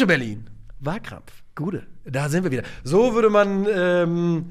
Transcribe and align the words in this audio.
Calcio 0.00 0.06
Berlin. 0.06 0.44
Wahlkampf. 0.80 1.30
Gute. 1.54 1.82
Da 2.06 2.28
sind 2.30 2.42
wir 2.44 2.50
wieder. 2.50 2.62
So 2.84 3.12
würde 3.14 3.28
man, 3.28 3.66
ähm, 3.70 4.46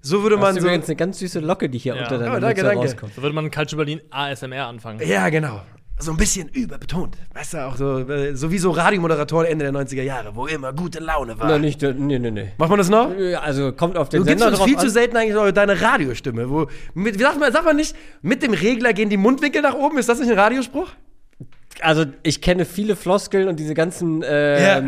so 0.00 0.22
würde 0.22 0.36
Das 0.36 0.42
man 0.42 0.56
ist 0.56 0.62
so. 0.62 0.68
übrigens 0.68 0.86
eine 0.88 0.96
ganz 0.96 1.18
süße 1.18 1.40
Locke, 1.40 1.68
die 1.68 1.78
hier 1.78 1.96
Ja. 1.96 2.02
unter 2.04 2.18
deiner 2.18 2.36
Oh, 2.36 2.40
danke, 2.40 2.62
rauskommt. 2.64 3.14
So 3.14 3.22
würde 3.22 3.34
man 3.34 3.50
Culture 3.50 3.76
Berlin 3.78 4.00
ASMR 4.10 4.66
anfangen. 4.68 5.00
Ja, 5.04 5.28
genau. 5.28 5.62
So 5.98 6.12
ein 6.12 6.16
bisschen 6.16 6.48
überbetont. 6.50 7.16
Weißt 7.34 7.54
du, 7.54 7.66
auch 7.66 7.76
so, 7.76 7.98
äh, 8.08 8.34
so 8.36 8.50
wie 8.52 8.58
so 8.58 8.70
Radiomoderatoren 8.70 9.46
Ende 9.46 9.64
der 9.64 9.72
90er 9.72 10.02
Jahre, 10.02 10.34
wo 10.36 10.46
immer 10.46 10.72
gute 10.72 11.00
Laune 11.00 11.38
war. 11.38 11.48
Na, 11.48 11.58
nicht, 11.58 11.82
nee, 11.82 12.18
nee, 12.18 12.30
nee. 12.30 12.52
Macht 12.58 12.70
man 12.70 12.78
das 12.78 12.88
noch? 12.88 13.10
Ja, 13.16 13.40
Also 13.40 13.72
kommt 13.72 13.96
auf 13.96 14.08
den 14.08 14.20
Du 14.20 14.24
gibst 14.26 14.38
Sender 14.38 14.48
uns 14.50 14.58
drauf 14.58 14.66
viel 14.68 14.76
an. 14.78 14.82
zu 14.84 14.90
selten 14.90 15.16
eigentlich 15.16 15.52
deine 15.54 15.80
Radiostimme. 15.80 16.48
Wo, 16.48 16.66
mit, 16.94 17.18
wie 17.18 17.22
sagt 17.22 17.38
man, 17.40 17.52
sagt 17.52 17.64
man 17.64 17.76
nicht, 17.76 17.94
mit 18.22 18.42
dem 18.42 18.52
Regler 18.52 18.92
gehen 18.92 19.10
die 19.10 19.16
Mundwinkel 19.16 19.62
nach 19.62 19.74
oben? 19.74 19.98
Ist 19.98 20.08
das 20.08 20.18
nicht 20.20 20.30
ein 20.30 20.38
Radiospruch? 20.38 20.90
Also 21.80 22.04
ich 22.22 22.40
kenne 22.42 22.64
viele 22.64 22.96
Floskeln 22.96 23.48
und 23.48 23.58
diese 23.58 23.74
ganzen, 23.74 24.22
äh, 24.22 24.62
Ja. 24.76 24.80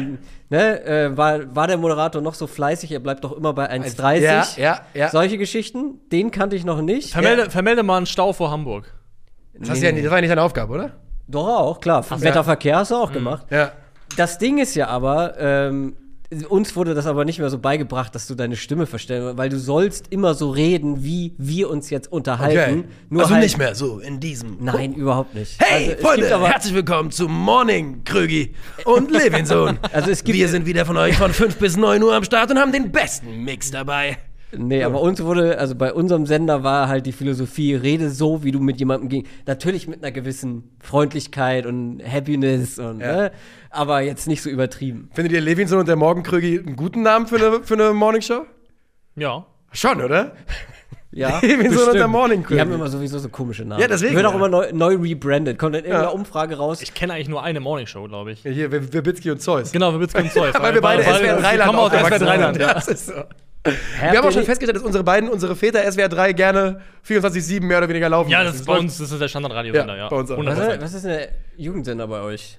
ne, 0.51 0.85
äh, 0.85 1.17
war, 1.17 1.55
war 1.55 1.67
der 1.67 1.77
Moderator 1.79 2.21
noch 2.23 2.35
so 2.35 2.47
fleißig, 2.47 2.93
er 2.93 3.01
bleibt 3.01 3.25
doch 3.25 3.33
immer 3.33 3.53
bei 3.53 3.71
1,30. 3.71 4.21
Ja, 4.23 4.47
ja, 4.57 4.81
ja. 4.95 5.09
Solche 5.09 5.39
Geschichten, 5.39 6.01
den 6.13 6.31
kannte 6.31 6.57
ich 6.57 6.65
noch 6.65 6.83
nicht. 6.83 7.13
Vermelde, 7.13 7.51
vermelde 7.51 7.83
mal 7.83 7.97
einen 7.97 8.07
Stau 8.07 8.33
vor 8.33 8.51
Hamburg. 8.51 8.93
Das, 9.59 9.71
hast 9.71 9.83
du 9.83 9.87
ja, 9.87 9.93
nicht- 9.93 10.05
das 10.05 10.11
war 10.11 10.19
ja 10.19 10.23
nicht 10.23 10.31
deine 10.31 10.43
Aufgabe, 10.43 10.73
oder? 10.75 10.91
Doch 11.27 11.49
auch, 11.49 11.81
klar. 11.81 12.05
Wetterverkehr 12.21 12.77
hast 12.77 12.91
du 12.91 12.97
Mhm. 12.97 13.01
auch 13.01 13.13
gemacht. 13.13 13.47
Ja. 13.51 13.73
Das 14.17 14.39
Ding 14.39 14.59
ist 14.59 14.75
ja 14.75 14.89
aber, 14.89 15.35
ähm, 15.39 15.97
uns 16.49 16.75
wurde 16.77 16.95
das 16.95 17.07
aber 17.07 17.25
nicht 17.25 17.39
mehr 17.39 17.51
so 17.51 17.59
beigebracht, 17.59 18.15
dass 18.15 18.27
du 18.27 18.35
deine 18.35 18.57
Stimme 18.57 18.87
verstellen, 18.87 19.37
weil 19.37 19.49
du 19.49 19.59
sollst 19.59 20.07
immer 20.11 20.35
so 20.35 20.51
reden, 20.51 21.05
wie 21.05 21.35
wir 21.39 21.71
uns 21.71 21.91
jetzt 21.91 22.11
unterhalten. 22.11 22.85
Nur 23.11 23.23
also 23.23 23.35
halt, 23.35 23.43
nicht 23.45 23.59
mehr 23.59 23.75
so 23.75 23.99
in 24.01 24.21
diesem. 24.21 24.57
Nein, 24.61 24.95
überhaupt 24.95 25.35
nicht. 25.35 25.61
Hey, 25.63 25.93
Also, 25.93 26.03
Freunde, 26.07 26.35
aber, 26.35 26.49
herzlich 26.49 26.75
willkommen 26.75 27.11
zu 27.11 27.29
Morning, 27.29 28.03
Krögi 28.05 28.55
und 28.85 29.11
Levinson. 29.11 29.79
Also 29.93 30.11
es 30.11 30.25
gibt- 30.25 30.39
Wir 30.39 30.49
sind 30.49 30.67
wieder 30.67 30.85
von 30.87 30.97
euch 30.97 31.17
von 31.17 31.33
5 31.33 31.57
bis 31.57 31.77
9 31.77 32.03
Uhr 32.03 32.15
am 32.15 32.25
Start 32.25 32.51
und 32.51 32.59
haben 32.59 32.73
den 32.73 32.91
besten 32.93 33.45
Mix 33.45 33.71
dabei. 33.71 34.19
Nee, 34.59 34.83
aber 34.85 35.01
uns 35.01 35.23
wurde, 35.23 35.59
also 35.59 35.75
bei 35.75 35.93
unserem 35.93 36.27
Sender 36.27 36.63
war 36.63 36.89
halt 36.89 37.07
die 37.07 37.13
Philosophie, 37.13 37.75
rede 37.75 38.11
so, 38.11 38.43
wie 38.45 38.53
du 38.53 38.61
mit 38.61 38.79
jemandem 38.79 39.09
ging. 39.09 39.27
Natürlich 39.47 39.89
mit 39.89 40.03
einer 40.03 40.13
gewissen 40.13 40.77
Freundlichkeit 40.81 41.67
und 41.67 42.03
Happiness 42.07 42.79
und, 42.79 43.01
Ja. 43.01 43.13
ne? 43.17 43.33
Aber 43.71 44.01
jetzt 44.01 44.27
nicht 44.29 44.43
so 44.43 44.51
übertrieben. 44.51 45.09
Findet 45.13 45.33
ihr 45.33 45.41
Levinson 45.41 45.79
und 45.81 45.89
der 45.89 45.97
Morgenkrögi 45.97 46.61
einen 46.61 46.77
guten 46.77 47.03
Namen 47.03 47.27
für 47.27 47.37
eine, 47.37 47.63
für 47.65 47.75
eine 47.75 47.93
Morningshow? 47.93 48.43
Ja. 49.17 49.47
Schon, 49.73 50.01
oder? 50.03 50.33
Ja. 51.17 51.39
So 51.41 51.47
bestimmt. 51.47 51.79
unter 51.93 52.09
Morning 52.09 52.45
Die 52.51 52.59
haben 52.61 52.73
immer 52.73 52.89
sowieso 52.89 53.21
so 53.21 53.29
komische 53.29 53.65
Namen. 53.65 53.81
Ja, 53.81 53.87
deswegen, 53.87 54.17
Wird 54.17 54.27
auch 54.27 54.35
immer 54.35 54.49
neu, 54.49 54.73
neu 54.73 54.97
rebrandet. 54.97 55.61
Kommt 55.61 55.77
in 55.77 55.85
irgendeiner 55.85 56.09
Ja. 56.09 56.13
Umfrage 56.13 56.57
raus. 56.57 56.83
Ich 56.83 56.93
kenne 56.93 57.13
eigentlich 57.13 57.29
nur 57.29 57.41
eine 57.45 57.61
Morningshow, 57.61 58.09
glaube 58.09 58.33
ich. 58.33 58.43
Ja, 58.43 58.51
hier, 58.51 58.73
Wir- 58.73 58.93
Wirbitski 58.93 59.31
und 59.31 59.41
Zeus. 59.41 59.71
Genau, 59.71 59.93
wir 59.93 60.01
Witzke 60.01 60.21
und 60.23 60.33
Zeus. 60.33 60.53
Weil 60.59 60.75
wir 60.75 60.81
beide 60.81 61.05
SWR 61.05 61.13
3 61.41 61.53
Wir 61.53 61.59
Land 61.59 61.67
kommen 61.71 61.79
aus 61.79 61.91
SWR 61.93 62.01
aufgewachsen 62.03 62.27
3 62.27 62.37
Land, 62.37 62.57
sind. 62.57 62.67
ja. 62.67 62.75
Das 62.75 62.89
ist 62.89 63.07
so. 63.07 63.13
Wir 63.65 64.19
haben 64.19 64.27
auch 64.29 64.33
schon 64.33 64.45
festgestellt, 64.45 64.77
dass 64.77 64.83
unsere 64.83 65.05
beiden, 65.05 65.29
unsere 65.31 65.57
Väter 65.57 65.91
SWR 65.91 66.09
3 66.11 66.33
gerne 66.35 66.81
24-7 67.09 67.63
mehr 67.63 67.79
oder 67.79 67.89
weniger 67.89 68.11
laufen. 68.11 68.29
Ja, 68.31 68.41
lassen. 68.43 68.53
das 68.53 68.61
ist 68.61 68.67
bei 68.67 68.77
uns, 68.79 68.99
das 68.99 69.11
ist 69.11 69.21
der 69.21 69.29
Standardradiosender, 69.29 69.97
Ja, 69.97 70.03
ja. 70.05 70.09
bei 70.11 70.17
uns 70.17 70.31
auch. 70.31 70.39
100%. 70.39 70.47
was, 70.47 70.59
ist, 70.59 70.81
was 70.83 70.95
ist 70.95 71.05
denn 71.05 71.11
der 71.13 71.29
Jugendsender 71.57 72.07
bei 72.07 72.21
euch 72.21 72.59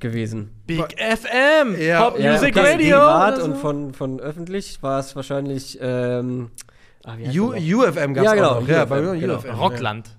gewesen? 0.00 0.50
Big 0.66 0.96
FM, 0.98 1.78
Ja. 1.78 2.08
Pop 2.08 2.18
Ja, 2.18 2.32
Music 2.32 2.56
okay, 2.56 2.72
Radio. 2.72 2.96
Privat 2.96 3.36
so. 3.36 3.44
und 3.44 3.56
von, 3.58 3.92
von 3.94 4.20
öffentlich 4.20 4.82
war 4.82 5.00
es 5.00 5.14
wahrscheinlich. 5.14 5.78
Ähm, 5.82 6.50
ah, 7.04 7.14
U? 7.34 7.52
UFM 7.52 8.14
gab 8.14 8.24
es 8.24 8.30
Ja, 8.30 8.34
genau, 8.34 8.48
auch 8.52 8.60
noch. 8.62 8.68
Ja, 8.68 8.82
UFM, 8.84 8.88
bei 8.88 9.18
genau. 9.18 9.34
UFM. 9.36 9.50
Rockland. 9.50 10.10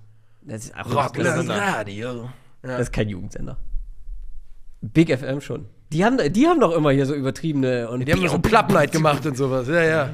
Das 0.42 0.64
ist, 0.66 0.74
Rockland 0.76 1.48
das, 1.48 1.58
Radio. 1.58 2.30
das 2.62 2.80
ist 2.82 2.92
kein 2.92 3.08
Jugendsender. 3.08 3.58
Big 4.80 5.10
FM 5.16 5.40
schon. 5.40 5.66
Die 5.92 6.04
haben, 6.04 6.18
die 6.32 6.46
haben 6.46 6.60
doch 6.60 6.76
immer 6.76 6.90
hier 6.90 7.06
so 7.06 7.14
übertriebene 7.14 7.88
und 7.88 8.06
Die 8.06 8.12
haben 8.12 8.28
so 8.28 8.38
Club 8.38 8.70
Night 8.70 8.92
gemacht 8.92 9.26
und 9.26 9.36
sowas. 9.36 9.66
Ja, 9.68 9.82
ja. 9.82 10.10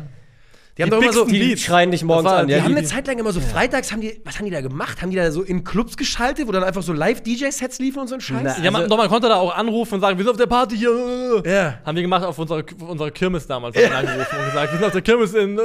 Die 0.76 0.82
haben 0.82 0.90
doch 0.90 1.00
immer 1.00 1.12
so. 1.12 1.24
die 1.24 1.38
Die, 1.38 1.56
schreien 1.56 1.92
dich 1.92 2.02
morgens 2.02 2.24
war- 2.24 2.38
an. 2.38 2.48
die 2.48 2.52
Ja, 2.54 2.62
haben 2.62 2.72
die, 2.72 2.78
eine 2.78 2.86
Zeit 2.86 3.06
lang 3.06 3.16
immer 3.18 3.30
so 3.32 3.40
freitags, 3.40 3.92
haben 3.92 4.00
die, 4.00 4.20
was 4.24 4.38
haben 4.38 4.44
die 4.46 4.50
da 4.50 4.60
gemacht? 4.60 5.02
Haben 5.02 5.10
die 5.10 5.16
da 5.16 5.30
so 5.30 5.42
in 5.42 5.62
Clubs 5.62 5.96
geschaltet, 5.96 6.48
wo 6.48 6.52
dann 6.52 6.64
einfach 6.64 6.82
so 6.82 6.92
Live-DJ-Sets 6.92 7.78
liefen 7.78 8.00
und 8.00 8.08
so 8.08 8.16
ein 8.16 8.20
Scheiß? 8.20 8.40
Na, 8.42 8.64
Ja, 8.64 8.70
man, 8.72 8.82
Also- 8.82 8.88
doch, 8.90 8.96
man 8.96 9.08
konnte 9.08 9.28
da 9.28 9.36
auch 9.36 9.54
anrufen 9.54 9.94
und 9.94 10.00
sagen, 10.00 10.18
wir 10.18 10.24
sind 10.24 10.32
auf 10.32 10.36
der 10.36 10.46
Party 10.46 10.76
hier. 10.76 11.42
Ja. 11.46 11.78
Haben 11.84 11.94
wir 11.94 12.02
gemacht 12.02 12.24
auf 12.24 12.36
unserer, 12.38 12.58
auf 12.80 12.88
unserer 12.88 13.10
Kirmes 13.12 13.46
damals. 13.46 13.76
Haben 13.76 13.82
wir 13.90 13.96
angerufen 13.98 14.36
und 14.38 14.44
gesagt, 14.46 14.72
wir 14.72 14.78
sind 14.78 14.86
auf 14.86 14.92
der 14.92 15.02
Kirmes 15.02 15.34
in. 15.34 15.58
Äh. 15.58 15.62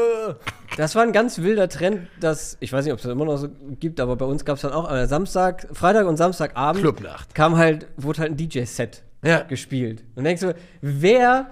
das 0.77 0.93
war 0.95 1.01
ein 1.03 1.11
ganz 1.11 1.39
wilder 1.39 1.67
Trend, 1.69 2.07
dass, 2.19 2.57
ich 2.59 2.71
weiß 2.71 2.85
nicht, 2.85 2.93
ob 2.93 2.99
es 2.99 3.03
das 3.03 3.11
immer 3.11 3.25
noch 3.25 3.37
so 3.37 3.47
gibt, 3.79 3.99
aber 3.99 4.15
bei 4.15 4.25
uns 4.25 4.45
gab 4.45 4.57
es 4.57 4.61
dann 4.61 4.71
auch 4.73 4.89
Samstag, 5.07 5.67
Freitag 5.73 6.05
und 6.07 6.17
Samstagabend 6.17 6.83
Clubnacht. 6.83 7.33
kam 7.33 7.57
halt, 7.57 7.87
wurde 7.97 8.19
halt 8.19 8.31
ein 8.33 8.37
DJ-Set 8.37 9.01
Ja. 9.23 9.41
gespielt. 9.41 10.03
Und 10.15 10.23
denkst 10.25 10.41
du, 10.41 10.53
wer, 10.81 11.49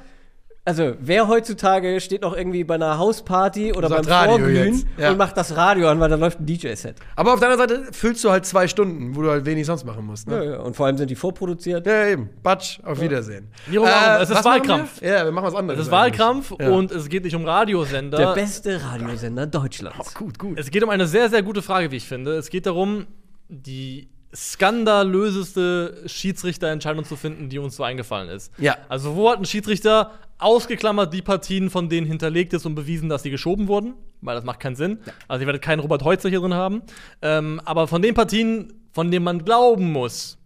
also 0.68 0.96
wer 1.00 1.30
heutzutage 1.30 2.02
steht 2.02 2.24
noch 2.24 2.36
irgendwie 2.36 2.66
bei 2.66 2.76
einer 2.76 2.98
Hausparty 2.98 3.72
oder 3.72 3.88
Sagt 3.88 4.04
beim 4.04 4.12
Radio 4.14 4.38
Vorglühen 4.38 4.84
ja. 4.98 5.12
und 5.12 5.18
macht 5.18 5.38
das 5.38 5.56
Radio 5.56 5.88
an, 5.88 6.02
weil 6.02 6.10
da 6.10 6.18
läuft 6.18 6.42
ein 6.42 6.46
DJ-Set. 6.46 6.98
Aber 7.16 7.34
auf 7.34 7.40
der 7.40 7.50
anderen 7.50 7.70
Seite 7.70 7.94
füllst 7.94 8.22
du 8.26 8.32
halt 8.32 8.46
zwei 8.46 8.68
Stunden, 8.68 9.16
wo 9.16 9.22
du 9.22 9.30
halt 9.30 9.46
wenig 9.46 9.66
sonst 9.66 9.86
machen 9.86 10.06
musst. 10.06 10.28
Ja, 10.30 10.38
Ne? 10.38 10.46
ja. 10.46 10.60
Und 10.60 10.76
vor 10.76 10.86
allem 10.86 10.98
sind 10.98 11.10
die 11.10 11.16
vorproduziert. 11.16 11.88
Ja, 11.88 12.08
eben. 12.08 12.30
Batsch, 12.44 12.82
auf 12.84 13.00
Wiedersehen. 13.00 13.48
Äh, 13.68 13.72
Wie 13.72 13.78
rum 13.78 13.88
auch, 13.88 14.20
es 14.20 14.30
ist 14.30 14.44
Wahlkampf. 14.44 15.02
Wir? 15.02 15.10
Ja, 15.10 15.24
wir 15.24 15.32
machen 15.32 15.46
was 15.46 15.56
anderes. 15.56 15.80
Es 15.80 15.86
ist 15.88 15.92
Wahlkampf. 15.92 16.54
Ja. 16.60 16.70
und 16.70 16.92
es 16.92 17.08
geht 17.08 17.24
nicht 17.24 17.36
um 17.36 17.46
Radiosender. 17.46 18.18
Der 18.18 18.34
beste 18.34 18.84
Radiosender 18.84 19.48
Deutschlands. 19.48 20.14
Gut, 20.16 20.38
gut. 20.38 20.60
Es 20.60 20.70
geht 20.70 20.84
um 20.84 20.90
eine 20.90 21.08
sehr, 21.08 21.30
sehr 21.30 21.44
gute 21.44 21.62
Frage, 21.62 21.92
wie 21.92 21.96
ich 21.96 22.08
finde. 22.08 22.34
Es 22.34 22.50
geht 22.50 22.66
darum, 22.66 23.08
die 23.48 24.10
skandalöseste 24.36 26.04
Schiedsrichterentscheidung 26.06 27.06
zu 27.06 27.16
finden, 27.16 27.50
die 27.50 27.60
uns 27.60 27.76
so 27.76 27.84
eingefallen 27.84 28.30
ist. 28.30 28.52
Ja. 28.58 28.76
Also, 28.90 29.16
wo 29.16 29.32
hat 29.32 29.40
ein 29.40 29.46
Schiedsrichter 29.46 30.12
ausgeklammert 30.40 31.14
die 31.14 31.22
Partien, 31.22 31.70
von 31.70 31.90
denen 31.90 32.08
hinterlegt 32.08 32.54
ist 32.54 32.66
und 32.66 32.76
bewiesen, 32.76 33.10
dass 33.10 33.24
sie 33.24 33.32
geschoben 33.32 33.68
wurden? 33.68 33.94
Weil 34.22 34.36
das 34.36 34.44
macht 34.44 34.60
keinen 34.60 34.76
Sinn. 34.76 35.00
Also, 35.28 35.42
ihr 35.42 35.48
werdet 35.48 35.62
keinen 35.62 35.80
Robert 35.80 36.04
Heutzer 36.04 36.30
hier 36.30 36.40
drin 36.40 36.54
haben. 36.54 36.82
Ähm, 37.22 37.62
aber 37.66 37.88
von 37.88 38.02
den 38.02 38.14
Partien, 38.14 38.74
von 38.92 39.12
denen 39.12 39.24
man 39.24 39.46
glauben 39.46 39.92
muss, 39.92 40.38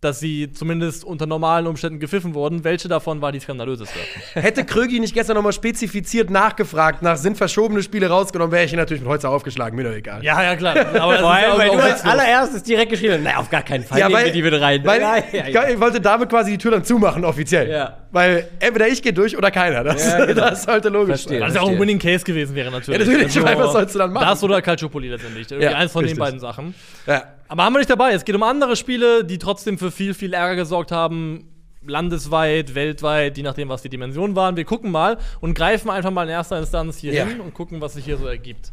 dass 0.00 0.18
sie 0.18 0.50
zumindest 0.50 1.04
unter 1.04 1.26
normalen 1.26 1.66
Umständen 1.66 2.00
gepfiffen 2.00 2.32
wurden, 2.34 2.64
welche 2.64 2.88
davon 2.88 3.20
war 3.20 3.32
die 3.32 3.40
skandalöseste? 3.40 3.98
Hätte 4.32 4.64
Krögi 4.64 4.98
nicht 4.98 5.12
gestern 5.12 5.36
nochmal 5.36 5.52
spezifiziert 5.52 6.30
nachgefragt, 6.30 7.02
nach 7.02 7.18
sind 7.18 7.36
verschobene 7.36 7.82
Spiele 7.82 8.08
rausgenommen, 8.08 8.50
wäre 8.50 8.64
ich 8.64 8.72
ihn 8.72 8.78
natürlich 8.78 9.02
mit 9.02 9.10
Holzer 9.10 9.28
aufgeschlagen. 9.28 9.76
Mir 9.76 9.84
doch 9.84 9.92
egal. 9.94 10.24
ja, 10.24 10.42
ja, 10.42 10.56
klar. 10.56 10.74
Aber 11.00 11.12
das 11.12 11.20
Vor 11.20 11.38
ist 11.38 11.44
allem, 11.44 11.58
weil 11.58 11.70
du 11.70 11.82
als 11.82 12.02
allererstes 12.04 12.62
direkt 12.62 12.90
geschrieben 12.92 13.14
hast, 13.14 13.20
na, 13.24 13.36
auf 13.40 13.50
gar 13.50 13.62
keinen 13.62 13.84
Fall 13.84 13.98
nehmen 14.08 14.24
wir 14.24 14.32
die 14.32 14.44
wieder 14.44 14.60
rein. 14.60 14.82
Weil 14.86 15.00
Nein, 15.00 15.22
ich, 15.32 15.54
ja, 15.54 15.68
ich 15.68 15.78
wollte 15.78 16.00
damit 16.00 16.30
quasi 16.30 16.52
die 16.52 16.58
Tür 16.58 16.70
dann 16.70 16.84
zumachen, 16.84 17.22
offiziell. 17.24 17.70
Ja. 17.70 17.98
Weil 18.10 18.48
entweder 18.58 18.88
ich 18.88 19.02
gehe 19.02 19.12
durch 19.12 19.36
oder 19.36 19.50
keiner. 19.50 19.84
Das, 19.84 20.04
Ja, 20.10 20.24
genau. 20.24 20.40
das 20.48 20.62
sollte 20.62 20.88
logisch 20.88 21.24
sein. 21.26 21.40
Was 21.42 21.54
ja 21.54 21.60
auch 21.60 21.68
ein. 21.68 21.78
Winning 21.78 21.98
Case 21.98 22.24
gewesen 22.24 22.54
wäre 22.54 22.70
natürlich. 22.70 23.00
Ja, 23.06 23.12
natürlich, 23.12 23.42
weil 23.42 23.58
was 23.58 23.72
sollst 23.72 23.94
du 23.94 23.98
dann 23.98 24.12
machen? 24.12 24.26
Das 24.26 24.42
oder 24.42 24.62
Calciopoli 24.62 25.08
letztendlich. 25.08 25.50
Irgendwie 25.50 25.70
Ja, 25.70 25.76
eins 25.78 25.92
von 25.92 26.00
richtig. 26.04 26.16
den 26.18 26.20
beiden 26.24 26.40
Sachen. 26.40 26.74
Ja. 27.06 27.22
Aber 27.50 27.64
haben 27.64 27.72
wir 27.74 27.78
nicht 27.78 27.90
dabei. 27.90 28.12
Es 28.12 28.24
geht 28.24 28.36
um 28.36 28.44
andere 28.44 28.76
Spiele, 28.76 29.24
die 29.24 29.36
trotzdem 29.38 29.76
für 29.76 29.90
viel, 29.90 30.14
viel 30.14 30.34
Ärger 30.34 30.54
gesorgt 30.54 30.92
haben. 30.92 31.48
Landesweit, 31.84 32.76
weltweit, 32.76 33.36
je 33.36 33.42
nachdem, 33.42 33.68
was 33.68 33.82
die 33.82 33.88
Dimensionen 33.88 34.36
waren. 34.36 34.54
Wir 34.56 34.64
gucken 34.64 34.92
mal 34.92 35.18
und 35.40 35.54
greifen 35.54 35.90
einfach 35.90 36.12
mal 36.12 36.22
in 36.24 36.28
erster 36.28 36.58
Instanz 36.60 36.98
hier 36.98 37.12
Ja. 37.12 37.24
hin 37.26 37.40
und 37.40 37.52
gucken, 37.52 37.80
was 37.80 37.94
sich 37.94 38.04
hier 38.04 38.18
so 38.18 38.26
ergibt. 38.26 38.70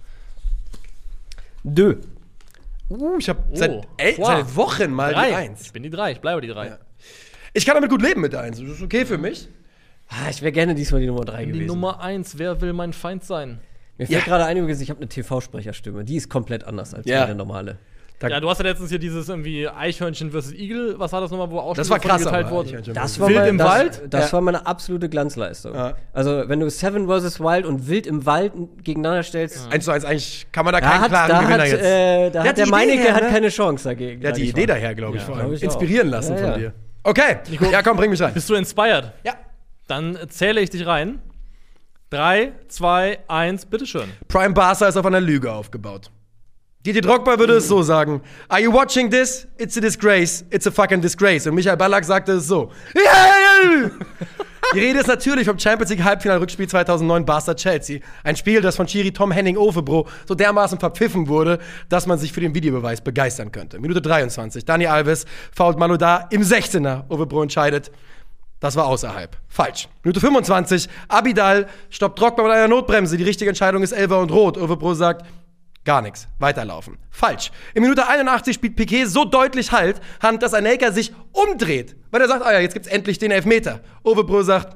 Dö. 1.63 1.95
Uh, 2.89 3.17
ich 3.17 3.27
habe 3.29 3.39
Oh. 3.51 3.55
seit, 3.55 3.83
seit 4.17 4.55
Wochen 4.55 4.91
mal 4.91 5.13
die 5.13 5.29
Ich 5.31 5.35
Eins. 5.35 5.71
bin 5.71 5.81
die 5.83 5.89
drei, 5.89 6.11
ich 6.11 6.21
bleibe 6.21 6.41
die 6.41 6.47
drei. 6.49 6.67
Ja. 6.67 6.77
Ich 7.53 7.65
kann 7.65 7.75
damit 7.75 7.89
gut 7.89 8.01
leben 8.03 8.21
mit 8.21 8.33
der 8.33 8.41
Eins. 8.41 8.59
Das 8.59 8.69
ist 8.69 8.81
okay 8.83 9.05
für 9.05 9.17
mich. 9.17 9.47
Ah, 10.09 10.29
ich 10.29 10.41
wäre 10.41 10.51
gerne 10.51 10.75
diesmal 10.75 11.01
die 11.01 11.07
Nummer 11.07 11.25
3 11.25 11.45
Die 11.45 11.51
gewesen. 11.51 11.65
Nummer 11.67 11.99
eins, 11.99 12.37
wer 12.37 12.61
will 12.61 12.71
mein 12.73 12.93
Feind 12.93 13.23
sein? 13.25 13.59
Mir 13.97 14.05
fällt 14.07 14.19
Ja. 14.19 14.25
gerade 14.25 14.45
ein, 14.45 14.55
übrigens, 14.55 14.79
ich 14.79 14.89
habe 14.89 14.99
eine 15.01 15.09
TV-Sprecherstimme. 15.09 16.05
Die 16.05 16.15
ist 16.15 16.29
komplett 16.29 16.63
anders 16.63 16.93
als 16.93 17.07
Ja. 17.07 17.21
meine 17.21 17.35
normale. 17.35 17.77
Da- 18.19 18.29
Ja, 18.29 18.39
du 18.39 18.49
hast 18.49 18.57
ja 18.57 18.63
letztens 18.63 18.89
hier 18.89 18.97
dieses 18.97 19.29
irgendwie 19.29 19.67
Eichhörnchen 19.69 20.31
vs. 20.31 20.51
Igel, 20.53 20.95
was 20.97 21.11
war 21.13 21.21
das 21.21 21.29
nochmal, 21.29 21.51
wo 21.51 21.59
auch 21.59 21.75
Das 21.75 21.87
war 21.91 21.99
krass, 21.99 22.23
geteilt 22.23 22.49
wurde? 22.49 22.81
Das 22.93 23.19
war, 23.19 23.27
Wild 23.29 23.37
mein, 23.39 23.47
im 23.49 23.57
das, 23.59 23.67
Wald? 23.67 24.01
Das 24.09 24.25
Ja. 24.27 24.33
war 24.33 24.41
meine 24.41 24.65
absolute 24.65 25.07
Glanzleistung. 25.07 25.75
Ja. 25.75 25.93
Also, 26.13 26.43
wenn 26.47 26.59
du 26.59 26.67
Seven 26.69 27.07
vs. 27.07 27.39
Wild 27.39 27.65
und 27.67 27.87
Wild 27.87 28.07
im 28.07 28.25
Wald 28.25 28.53
gegeneinander 28.83 29.21
stellst, 29.21 29.71
Eins 29.71 29.85
zu 29.85 29.91
eins, 29.91 30.03
eigentlich 30.03 30.47
kann 30.51 30.65
man 30.65 30.73
da 30.73 30.81
da 30.81 30.89
keinen 30.89 31.01
hat, 31.01 31.09
klaren 31.09 31.29
da 31.29 31.39
Gewinner 31.41 31.63
hat, 31.63 31.67
jetzt. 31.69 31.83
äh, 31.83 31.83
da 31.83 32.29
Der 32.31 32.41
hat 32.41 32.47
hat 32.49 32.57
der 32.57 32.65
die 32.65 32.71
Meinecke 32.71 32.93
Idee 32.95 33.03
her, 33.03 33.13
hat 33.15 33.23
ne? 33.23 33.29
keine 33.29 33.49
Chance 33.49 33.83
dagegen. 33.87 34.21
Der 34.21 34.31
hat 34.31 34.37
die 34.37 34.49
Idee 34.49 34.65
daher, 34.65 34.95
glaube 34.95 35.17
ich, 35.17 35.21
Ja, 35.21 35.27
vor 35.27 35.37
allem. 35.37 35.53
ich. 35.53 35.61
Inspirieren 35.61 36.07
lassen 36.09 36.33
Ja, 36.33 36.37
von 36.39 36.49
ja. 36.49 36.57
dir. 36.57 36.73
Okay, 37.03 37.37
ja, 37.71 37.81
komm, 37.83 37.97
bring 37.97 38.09
mich 38.09 38.21
rein. 38.21 38.33
Bist 38.33 38.49
du 38.49 38.55
inspired? 38.55 39.13
Ja. 39.23 39.33
Dann 39.87 40.17
zähle 40.29 40.59
ich 40.61 40.71
dich 40.71 40.87
rein. 40.87 41.19
Drei, 42.09 42.53
zwei, 42.67 43.19
eins, 43.27 43.65
bitteschön. 43.65 44.05
Prime 44.27 44.53
Barca 44.53 44.87
ist 44.87 44.97
auf 44.97 45.05
einer 45.05 45.21
Lüge 45.21 45.51
aufgebaut. 45.51 46.09
Didi 46.87 47.01
Drogba 47.01 47.37
würde 47.37 47.55
es 47.57 47.67
so 47.67 47.83
sagen: 47.83 48.21
Are 48.47 48.61
you 48.61 48.71
watching 48.71 49.11
this? 49.11 49.45
It's 49.57 49.77
a 49.77 49.81
disgrace. 49.81 50.45
It's 50.51 50.65
a 50.67 50.71
fucking 50.71 51.01
disgrace. 51.01 51.45
Und 51.45 51.55
Michael 51.55 51.75
Ballack 51.75 52.05
sagte 52.05 52.31
es 52.31 52.47
so: 52.47 52.71
Yeah! 52.95 53.91
Die 54.73 54.79
Rede 54.79 54.99
ist 54.99 55.07
natürlich 55.07 55.45
vom 55.45 55.59
Champions 55.59 55.89
League 55.89 56.05
Halbfinal-Rückspiel 56.05 56.69
2009 56.69 57.25
Barca-Chelsea. 57.25 57.99
Ein 58.23 58.37
Spiel, 58.37 58.61
das 58.61 58.77
von 58.77 58.87
Chiri 58.87 59.11
Tom 59.11 59.33
Henning 59.33 59.57
Ovebro 59.57 60.07
so 60.25 60.33
dermaßen 60.33 60.79
verpfiffen 60.79 61.27
wurde, 61.27 61.59
dass 61.89 62.07
man 62.07 62.19
sich 62.19 62.31
für 62.31 62.39
den 62.39 62.55
Videobeweis 62.55 63.01
begeistern 63.01 63.51
könnte. 63.51 63.79
Minute 63.79 64.01
23. 64.01 64.63
Dani 64.63 64.87
Alves 64.87 65.25
fault 65.53 65.77
Malouda 65.77 66.29
im 66.31 66.41
16er. 66.41 67.03
Ovebro 67.09 67.43
entscheidet. 67.43 67.91
Das 68.61 68.77
war 68.77 68.85
außerhalb. 68.85 69.35
Falsch. 69.49 69.89
Minute 70.03 70.21
25. 70.21 70.87
Abidal 71.09 71.67
stoppt 71.89 72.17
Drogba 72.21 72.43
mit 72.43 72.53
einer 72.53 72.69
Notbremse. 72.69 73.17
Die 73.17 73.25
richtige 73.25 73.49
Entscheidung 73.49 73.83
ist 73.83 73.91
Elfer 73.91 74.19
und 74.21 74.31
Rot. 74.31 74.55
Överbro 74.55 74.93
sagt, 74.93 75.25
gar 75.87 76.01
nichts. 76.01 76.27
Weiterlaufen. 76.37 76.97
Falsch. 77.09 77.49
In 77.73 77.81
Minute 77.81 78.07
81 78.07 78.55
spielt 78.55 78.75
Piquet 78.75 79.05
so 79.05 79.23
deutlich 79.23 79.71
Halt, 79.71 80.01
Hand, 80.21 80.43
dass 80.43 80.53
Anelka 80.53 80.91
sich 80.91 81.13
umdreht. 81.31 81.95
Weil 82.11 82.21
er 82.21 82.27
sagt, 82.27 82.45
ah 82.45 82.51
ja, 82.51 82.59
jetzt 82.59 82.73
gibt's 82.73 82.89
endlich 82.89 83.17
den 83.19 83.31
Elfmeter. 83.31 83.79
Överbro 84.05 84.43
sagt, 84.43 84.75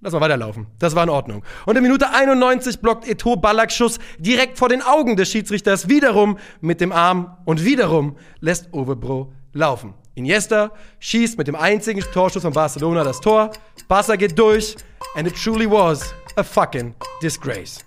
lass 0.00 0.12
mal 0.12 0.20
weiterlaufen. 0.20 0.68
Das 0.78 0.94
war 0.94 1.02
in 1.02 1.10
Ordnung. 1.10 1.42
Und 1.66 1.76
in 1.76 1.82
Minute 1.82 2.08
91 2.08 2.78
blockt 2.78 3.08
Eto 3.08 3.34
Ballack 3.34 3.72
Schuss 3.72 3.98
direkt 4.18 4.56
vor 4.56 4.68
den 4.68 4.80
Augen 4.80 5.16
des 5.16 5.28
Schiedsrichters 5.28 5.88
wiederum 5.88 6.38
mit 6.60 6.80
dem 6.80 6.92
Arm 6.92 7.36
und 7.44 7.64
wiederum 7.64 8.16
lässt 8.38 8.72
Overbro 8.72 9.32
laufen. 9.52 9.94
Iniesta 10.14 10.70
schießt 11.00 11.36
mit 11.36 11.48
dem 11.48 11.56
einzigen 11.56 12.00
Torschuss 12.00 12.42
von 12.42 12.52
Barcelona 12.52 13.02
das 13.02 13.20
Tor. 13.20 13.50
Barca 13.88 14.14
geht 14.14 14.38
durch. 14.38 14.76
And 15.16 15.26
it 15.26 15.34
truly 15.34 15.68
was 15.68 16.14
a 16.36 16.44
fucking 16.44 16.94
disgrace. 17.20 17.84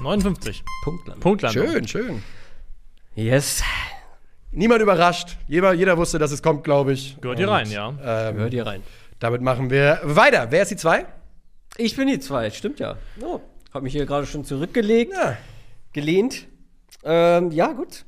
59. 0.00 0.62
Punktland. 0.84 1.20
Punktland. 1.20 1.54
Schön, 1.54 1.86
schön. 1.88 2.22
Yes. 3.14 3.62
Niemand 4.52 4.82
überrascht. 4.82 5.36
Jeder, 5.46 5.72
jeder 5.72 5.96
wusste, 5.96 6.18
dass 6.18 6.32
es 6.32 6.42
kommt, 6.42 6.64
glaube 6.64 6.92
ich. 6.92 7.20
Gehört 7.20 7.38
hier 7.38 7.48
Und, 7.48 7.54
rein, 7.54 7.70
ja. 7.70 7.88
Ähm, 8.02 8.36
Hört 8.36 8.52
ihr 8.54 8.66
rein. 8.66 8.82
damit 9.18 9.42
machen 9.42 9.70
wir 9.70 10.00
weiter. 10.02 10.46
Wer 10.50 10.62
ist 10.62 10.70
die 10.70 10.76
zwei? 10.76 11.06
Ich 11.76 11.94
bin 11.96 12.08
die 12.08 12.18
zwei, 12.18 12.50
stimmt 12.50 12.80
ja. 12.80 12.96
Oh, 13.22 13.40
hab 13.72 13.82
mich 13.82 13.92
hier 13.92 14.06
gerade 14.06 14.26
schon 14.26 14.44
zurückgelegt, 14.44 15.12
Ja. 15.14 15.36
gelehnt. 15.92 16.46
Ähm, 17.04 17.50
ja, 17.52 17.68
gut. 17.72 18.04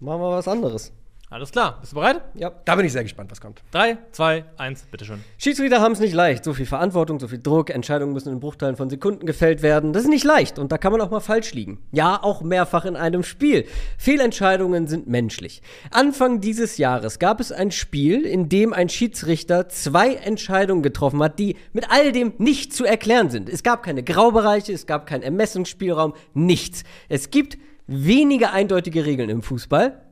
Machen 0.00 0.20
wir 0.20 0.30
was 0.30 0.48
anderes. 0.48 0.92
Alles 1.30 1.52
klar. 1.52 1.76
Bist 1.80 1.92
du 1.92 1.96
bereit? 1.96 2.22
Ja. 2.32 2.50
Da 2.64 2.74
bin 2.74 2.86
ich 2.86 2.92
sehr 2.92 3.02
gespannt, 3.02 3.30
was 3.30 3.38
kommt. 3.38 3.62
3, 3.72 3.98
2, 4.12 4.44
1, 4.56 4.86
bitteschön. 4.90 5.22
Schiedsrichter 5.36 5.82
haben 5.82 5.92
es 5.92 6.00
nicht 6.00 6.14
leicht. 6.14 6.42
So 6.42 6.54
viel 6.54 6.64
Verantwortung, 6.64 7.20
so 7.20 7.28
viel 7.28 7.38
Druck, 7.42 7.68
Entscheidungen 7.68 8.14
müssen 8.14 8.32
in 8.32 8.40
Bruchteilen 8.40 8.76
von 8.76 8.88
Sekunden 8.88 9.26
gefällt 9.26 9.60
werden. 9.60 9.92
Das 9.92 10.04
ist 10.04 10.08
nicht 10.08 10.24
leicht 10.24 10.58
und 10.58 10.72
da 10.72 10.78
kann 10.78 10.90
man 10.90 11.02
auch 11.02 11.10
mal 11.10 11.20
falsch 11.20 11.52
liegen. 11.52 11.82
Ja, 11.92 12.18
auch 12.22 12.40
mehrfach 12.40 12.86
in 12.86 12.96
einem 12.96 13.22
Spiel. 13.22 13.66
Fehlentscheidungen 13.98 14.86
sind 14.86 15.06
menschlich. 15.06 15.60
Anfang 15.90 16.40
dieses 16.40 16.78
Jahres 16.78 17.18
gab 17.18 17.40
es 17.40 17.52
ein 17.52 17.72
Spiel, 17.72 18.24
in 18.24 18.48
dem 18.48 18.72
ein 18.72 18.88
Schiedsrichter 18.88 19.68
zwei 19.68 20.14
Entscheidungen 20.14 20.82
getroffen 20.82 21.22
hat, 21.22 21.38
die 21.38 21.56
mit 21.74 21.90
all 21.90 22.10
dem 22.12 22.32
nicht 22.38 22.72
zu 22.72 22.86
erklären 22.86 23.28
sind. 23.28 23.50
Es 23.50 23.62
gab 23.62 23.82
keine 23.82 24.02
Graubereiche, 24.02 24.72
es 24.72 24.86
gab 24.86 25.04
keinen 25.04 25.22
Ermessungsspielraum, 25.22 26.14
nichts. 26.32 26.84
Es 27.10 27.28
gibt 27.28 27.58
wenige 27.86 28.50
eindeutige 28.50 29.04
Regeln 29.04 29.28
im 29.28 29.42
Fußball. 29.42 30.07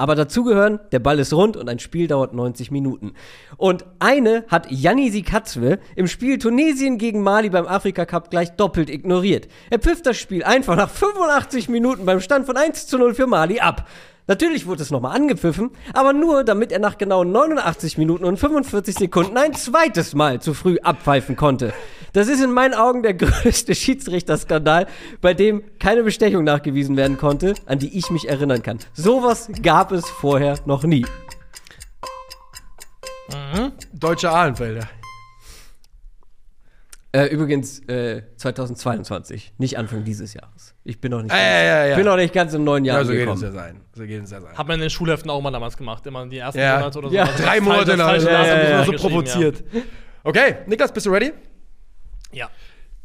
Aber 0.00 0.14
dazu 0.14 0.44
gehören, 0.44 0.80
der 0.92 0.98
Ball 0.98 1.18
ist 1.18 1.34
rund 1.34 1.58
und 1.58 1.68
ein 1.68 1.78
Spiel 1.78 2.06
dauert 2.06 2.32
90 2.32 2.70
Minuten. 2.70 3.12
Und 3.58 3.84
eine 3.98 4.46
hat 4.48 4.70
Janni 4.70 5.10
Sikatwe 5.10 5.78
im 5.94 6.06
Spiel 6.06 6.38
Tunesien 6.38 6.96
gegen 6.96 7.22
Mali 7.22 7.50
beim 7.50 7.66
Afrika 7.66 8.06
Cup 8.06 8.30
gleich 8.30 8.52
doppelt 8.52 8.88
ignoriert. 8.88 9.46
Er 9.68 9.78
pfifft 9.78 10.06
das 10.06 10.16
Spiel 10.16 10.42
einfach 10.42 10.74
nach 10.74 10.88
85 10.88 11.68
Minuten 11.68 12.06
beim 12.06 12.22
Stand 12.22 12.46
von 12.46 12.56
1 12.56 12.86
zu 12.86 12.96
0 12.96 13.12
für 13.12 13.26
Mali 13.26 13.60
ab. 13.60 13.86
Natürlich 14.30 14.64
wurde 14.68 14.84
es 14.84 14.92
nochmal 14.92 15.16
angepfiffen, 15.16 15.72
aber 15.92 16.12
nur, 16.12 16.44
damit 16.44 16.70
er 16.70 16.78
nach 16.78 16.98
genau 16.98 17.24
89 17.24 17.98
Minuten 17.98 18.24
und 18.24 18.36
45 18.36 18.94
Sekunden 18.94 19.36
ein 19.36 19.54
zweites 19.54 20.14
Mal 20.14 20.40
zu 20.40 20.54
früh 20.54 20.78
abpfeifen 20.78 21.34
konnte. 21.34 21.72
Das 22.12 22.28
ist 22.28 22.40
in 22.40 22.52
meinen 22.52 22.74
Augen 22.74 23.02
der 23.02 23.14
größte 23.14 23.74
Schiedsrichterskandal, 23.74 24.86
bei 25.20 25.34
dem 25.34 25.64
keine 25.80 26.04
Bestechung 26.04 26.44
nachgewiesen 26.44 26.96
werden 26.96 27.18
konnte, 27.18 27.54
an 27.66 27.80
die 27.80 27.98
ich 27.98 28.08
mich 28.10 28.28
erinnern 28.28 28.62
kann. 28.62 28.78
Sowas 28.92 29.50
gab 29.64 29.90
es 29.90 30.08
vorher 30.08 30.60
noch 30.64 30.84
nie. 30.84 31.04
Deutsche 33.92 34.30
Ahlenfelder. 34.30 34.88
Äh, 37.12 37.24
übrigens 37.26 37.80
äh, 37.88 38.22
2022, 38.36 39.54
nicht 39.58 39.76
Anfang 39.78 40.04
dieses 40.04 40.32
Jahres. 40.32 40.74
Ich 40.84 41.00
bin 41.00 41.10
noch 41.10 41.22
nicht, 41.22 41.32
Ah, 41.32 41.36
ganz, 41.36 41.44
ja, 41.44 41.62
ja, 41.62 41.86
ja. 41.86 41.96
bin 41.96 42.04
noch 42.04 42.16
nicht 42.16 42.32
ganz 42.32 42.54
im 42.54 42.62
neuen 42.62 42.84
Jahr 42.84 42.98
Ja, 42.98 43.04
so 43.04 43.12
geht 43.12 43.28
es 43.28 43.40
ja 43.42 43.50
sein. 43.50 43.80
So 43.94 44.04
geht 44.04 44.22
es 44.22 44.30
ja 44.30 44.40
sein. 44.40 44.56
Hat 44.56 44.68
man 44.68 44.74
in 44.76 44.82
den 44.82 44.90
Schulheften 44.90 45.28
auch 45.28 45.40
mal 45.40 45.50
damals 45.50 45.76
gemacht. 45.76 46.06
Immer 46.06 46.26
die 46.26 46.38
ersten 46.38 46.60
Ja. 46.60 46.78
Monate 46.78 46.98
oder 46.98 47.08
so. 47.08 47.14
Ja. 47.14 47.24
Also 47.24 47.42
Drei 47.42 47.60
Monate 47.60 47.96
lang. 47.96 48.14
Ja, 48.14 48.18
Datum 48.18 48.32
ja, 48.32 48.70
ja, 48.70 48.84
so 48.84 48.92
provoziert. 48.92 49.64
Okay, 50.22 50.56
Niklas, 50.66 50.92
bist 50.92 51.06
du 51.06 51.10
ready? 51.10 51.32
Ja. 52.30 52.46
ja. 52.46 52.50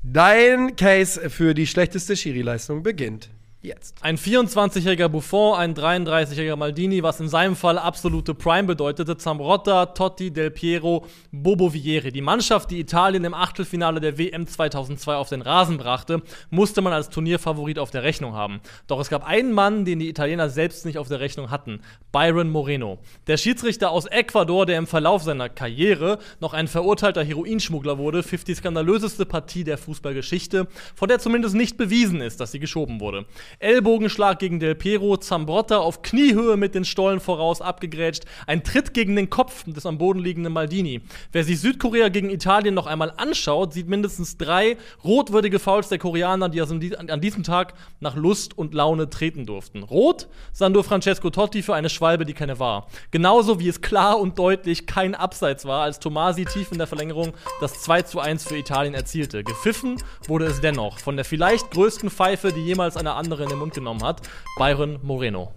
Dein 0.04 0.76
Case 0.76 1.30
für 1.32 1.56
die 1.56 1.66
schlechteste 1.66 2.16
Schiri-Leistung 2.16 2.84
beginnt 2.84 3.30
jetzt. 3.66 3.98
Ein 4.02 4.18
24-jähriger 4.18 5.10
Buffon, 5.10 5.58
ein 5.58 5.74
33-jähriger 5.76 6.56
Maldini, 6.56 7.04
was 7.04 7.20
in 7.20 7.28
seinem 7.28 7.56
Fall 7.56 7.78
absolute 7.78 8.34
Prime 8.34 8.64
bedeutete. 8.64 9.18
Zambrotta, 9.18 9.88
Totti, 9.88 10.32
Del 10.32 10.52
Piero, 10.52 11.06
Bobo 11.32 11.74
Vieri. 11.74 12.12
Die 12.12 12.22
Mannschaft, 12.22 12.72
die 12.72 12.80
Italien 12.80 13.24
im 13.26 13.34
Achtelfinale 13.34 14.00
der 14.00 14.18
WM 14.18 14.48
2002 14.48 15.16
auf 15.16 15.30
den 15.30 15.42
Rasen 15.42 15.78
brachte, 15.78 16.22
musste 16.50 16.82
man 16.82 16.94
als 16.94 17.10
Turnierfavorit 17.10 17.80
auf 17.80 17.92
der 17.92 18.04
Rechnung 18.04 18.34
haben. 18.34 18.62
Doch 18.88 19.00
es 19.00 19.10
gab 19.10 19.26
einen 19.26 19.52
Mann, 19.52 19.86
den 19.86 20.00
die 20.00 20.10
Italiener 20.10 20.50
selbst 20.50 20.86
nicht 20.86 20.98
auf 20.98 21.08
der 21.08 21.20
Rechnung 21.20 21.52
hatten. 21.52 21.82
Byron 22.12 22.50
Moreno. 22.50 23.00
Der 23.28 23.38
Schiedsrichter 23.38 23.92
aus 23.92 24.06
Ecuador, 24.06 24.66
der 24.66 24.78
im 24.78 24.88
Verlauf 24.88 25.24
seiner 25.24 25.50
Karriere 25.50 26.20
noch 26.40 26.54
ein 26.54 26.68
verurteilter 26.68 27.24
Heroinschmuggler 27.24 27.98
wurde, 27.98 28.24
pfiff 28.24 28.44
die 28.44 28.56
skandalöseste 28.56 29.26
Partie 29.26 29.64
der 29.64 29.78
Fußballgeschichte, 29.78 30.68
von 30.96 31.08
der 31.08 31.20
zumindest 31.20 31.56
nicht 31.56 31.78
bewiesen 31.78 32.22
ist, 32.22 32.40
dass 32.40 32.52
sie 32.52 32.60
geschoben 32.60 33.00
wurde. 33.00 33.26
Ellbogenschlag 33.60 34.40
gegen 34.40 34.60
Del 34.60 34.76
Piero, 34.76 35.18
Zambrotta 35.18 35.78
auf 35.78 36.02
Kniehöhe 36.02 36.58
mit 36.58 36.76
den 36.76 36.86
Stollen 36.86 37.20
voraus 37.20 37.62
abgegrätscht, 37.62 38.26
ein 38.48 38.64
Tritt 38.64 38.94
gegen 38.94 39.16
den 39.16 39.30
Kopf 39.30 39.64
des 39.66 39.86
am 39.86 39.98
Boden 39.98 40.20
liegenden 40.20 40.54
Maldini. 40.54 41.02
Wer 41.32 41.44
sich 41.44 41.60
Südkorea 41.60 42.10
gegen 42.10 42.30
Italien 42.30 42.74
noch 42.74 42.88
einmal 42.88 43.14
anschaut, 43.18 43.74
sieht 43.74 43.88
mindestens 43.88 44.38
drei 44.38 44.78
rotwürdige 45.04 45.60
Fouls 45.60 45.90
der 45.90 46.00
Koreaner, 46.00 46.50
die 46.50 46.62
also 46.62 46.76
an 46.76 47.22
diesem 47.22 47.44
Tag 47.44 47.74
nach 48.00 48.16
Lust 48.16 48.58
und 48.58 48.74
Laune 48.74 49.10
treten 49.10 49.46
durften. 49.46 49.84
Rot 49.84 50.28
sah 50.52 50.70
nur 50.70 50.84
Francesco 50.84 51.30
Totti 51.30 51.62
für 51.62 51.76
eine 51.76 51.90
Schwalbe, 51.90 52.26
die 52.26 52.34
keine 52.34 52.60
war. 52.60 52.88
Genauso 53.12 53.60
wie 53.60 53.70
es 53.70 53.82
klar 53.82 54.20
und 54.20 54.38
deutlich 54.38 54.88
kein 54.88 55.16
Abseits 55.16 55.66
war, 55.66 55.84
als 55.84 56.00
Tomasi 56.00 56.46
tief 56.46 56.72
in 56.72 56.78
der 56.78 56.88
Verlängerung 56.88 57.34
das 57.62 57.82
2 57.82 58.02
zu 58.04 58.20
1 58.20 58.46
für 58.46 58.58
Italien 58.58 58.94
erzielte. 58.94 59.44
Gepfiffen 59.44 60.02
wurde 60.28 60.46
es 60.46 60.62
dennoch 60.62 61.00
von 61.00 61.16
der 61.16 61.26
vielleicht 61.26 61.72
größten 61.72 62.10
Pfeife, 62.10 62.52
die 62.52 62.62
jemals 62.62 62.98
eine 62.98 63.14
andere 63.14 63.45
in 63.46 63.50
den 63.52 63.60
Mund 63.60 63.74
genommen 63.74 64.04
hat, 64.04 64.22
Byron 64.58 65.00
Moreno. 65.02 65.54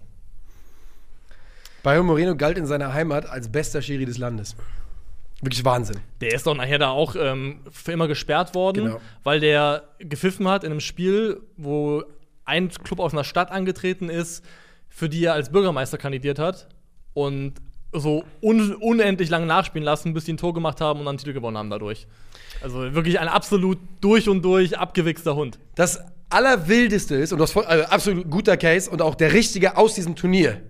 Byron 1.83 2.07
Moreno 2.07 2.37
galt 2.37 2.59
in 2.59 2.67
seiner 2.67 2.93
Heimat 2.93 3.27
als 3.27 3.51
bester 3.51 3.83
Schiri 3.83 4.05
des 4.05 4.19
Landes. 4.19 4.57
Wirklich 5.41 5.65
Wahnsinn. 5.65 5.99
Der 6.21 6.35
ist 6.35 6.47
doch 6.47 6.57
nachher 6.57 6.79
da 6.79 6.91
auch 6.91 7.15
ähm, 7.17 7.61
für 7.71 7.93
immer 7.93 8.09
gesperrt 8.09 8.55
worden, 8.55 8.85
Genau. 8.87 9.01
weil 9.23 9.39
der 9.41 9.85
gepfiffen 10.01 10.49
hat 10.49 10.65
in 10.65 10.73
einem 10.73 10.81
Spiel, 10.81 11.41
wo 11.57 12.03
ein 12.45 12.69
Club 12.71 12.99
aus 12.99 13.13
einer 13.13 13.25
Stadt 13.25 13.53
angetreten 13.53 14.09
ist, 14.09 14.45
für 14.89 15.09
die 15.09 15.25
er 15.25 15.35
als 15.35 15.51
Bürgermeister 15.51 15.97
kandidiert 15.99 16.39
hat 16.41 16.67
und 17.15 17.55
so 17.93 18.25
un 18.43 18.75
unendlich 18.75 19.31
lange 19.31 19.47
nachspielen 19.47 19.85
lassen, 19.85 20.13
bis 20.13 20.25
die 20.25 20.33
ein 20.33 20.37
Tor 20.39 20.53
gemacht 20.55 20.81
haben 20.81 20.99
und 20.99 21.05
dann 21.07 21.13
einen 21.13 21.19
Titel 21.19 21.33
gewonnen 21.33 21.57
haben 21.57 21.71
dadurch. 21.71 22.07
Also 22.61 22.93
wirklich 22.95 23.21
ein 23.21 23.29
absolut 23.29 23.79
durch 24.01 24.29
und 24.29 24.43
durch 24.43 24.77
abgewichster 24.77 25.37
Hund. 25.37 25.59
Das 25.77 26.01
Allerwildeste 26.31 27.15
ist, 27.15 27.33
und 27.33 27.39
das 27.39 27.53
voll, 27.53 27.65
also 27.65 27.85
absolut 27.85 28.31
guter 28.31 28.57
Case 28.57 28.91
und 28.91 29.01
auch 29.03 29.15
der 29.15 29.33
richtige 29.33 29.77
aus 29.77 29.95
diesem 29.95 30.15
Turnier. 30.15 30.61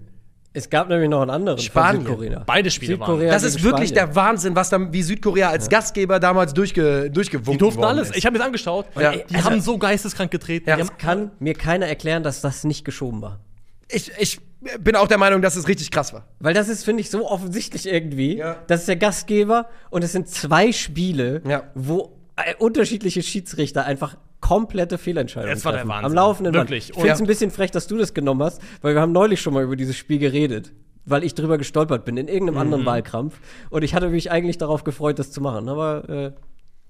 Es 0.55 0.71
gab 0.71 0.89
nämlich 0.89 1.09
noch 1.11 1.21
einen 1.21 1.31
anderen 1.31 1.59
Spanien. 1.59 2.05
von 2.07 2.17
Südkorea. 2.19 2.43
Beide 2.47 2.71
Spiele 2.71 2.99
waren. 2.99 3.07
Südkorea 3.11 3.33
Das 3.33 3.43
gegen 3.43 3.57
ist 3.57 3.63
wirklich 3.65 3.89
Spanien. 3.91 4.07
der 4.09 4.17
Wahnsinn, 4.17 4.57
was 4.57 4.71
dann 4.71 4.93
wie 4.93 5.03
Südkorea 5.03 5.51
als 5.51 5.69
Gastgeber 5.69 6.19
damals 6.19 6.55
durchge, 6.55 7.11
durchgewunken 7.11 7.53
Die 7.53 7.59
durften 7.59 7.85
alles. 7.85 8.11
Ist. 8.11 8.17
Ich 8.17 8.25
habe 8.27 8.33
mir 8.33 8.39
das 8.39 8.47
angeschaut. 8.47 8.87
Ja. 8.99 9.13
Die 9.13 9.35
Also- 9.35 9.45
haben 9.51 9.61
so 9.61 9.79
geisteskrank 9.79 10.31
getreten. 10.31 10.69
Ja. 10.71 10.77
Das 10.77 10.97
Kann 10.97 11.33
mir 11.39 11.55
keiner 11.55 11.87
erklären, 11.87 12.23
dass 12.23 12.41
das 12.41 12.65
nicht 12.65 12.85
geschoben 12.85 13.21
war. 13.23 13.41
ich, 13.89 14.11
ich 14.19 14.41
bin 14.81 14.97
auch 14.97 15.07
der 15.07 15.19
Meinung, 15.19 15.43
dass 15.43 15.55
es 15.55 15.69
richtig 15.69 15.91
krass 15.91 16.13
war. 16.13 16.25
Weil 16.41 16.55
das 16.55 16.69
ist, 16.69 16.85
finde 16.85 17.03
ich, 17.03 17.11
so 17.11 17.29
offensichtlich 17.31 17.87
irgendwie. 17.87 18.39
Ja. 18.39 18.57
Das 18.67 18.81
ist 18.81 18.89
der 18.89 18.97
Gastgeber 18.97 19.69
und 19.91 20.03
es 20.03 20.13
sind 20.13 20.29
zwei 20.29 20.73
Spiele, 20.73 21.43
Ja. 21.47 21.65
wo 21.75 22.19
äh, 22.37 22.55
unterschiedliche 22.59 23.23
Schiedsrichter 23.23 23.85
einfach 23.85 24.17
komplette 24.41 24.99
Fehlentscheidungen 24.99 25.55
Das 25.55 25.65
war 25.65 25.73
der. 25.73 25.87
Wahnsinn. 25.89 26.05
Am 26.07 26.15
laufenden 26.15 26.55
Wirklich. 26.55 26.89
Band. 26.89 26.97
Ich 26.97 27.01
finde 27.03 27.13
es 27.15 27.21
ein 27.21 27.27
bisschen 27.27 27.51
frech, 27.51 27.71
dass 27.71 27.87
du 27.87 27.97
das 27.99 28.15
genommen 28.15 28.43
hast, 28.43 28.61
weil 28.83 28.95
wir 28.95 29.01
haben 29.01 29.13
neulich 29.13 29.41
schon 29.41 29.55
mal 29.55 29.63
über 29.65 29.77
dieses 29.77 29.97
Spiel 29.97 30.19
geredet. 30.19 30.73
Weil 31.05 31.25
ich 31.25 31.35
drüber 31.35 31.57
gestolpert 31.57 32.05
bin 32.05 32.19
in 32.19 32.29
irgendeinem 32.29 32.55
Mhm. 32.57 32.61
anderen 32.61 32.87
Wahlkampf. 32.87 33.41
Und 33.71 33.83
ich 33.83 33.95
hatte 33.95 34.11
mich 34.11 34.31
eigentlich 34.31 34.59
darauf 34.59 34.85
gefreut, 34.85 35.19
das 35.19 35.31
zu 35.33 35.41
machen. 35.41 35.69
Aber 35.69 36.09
äh, 36.09 36.33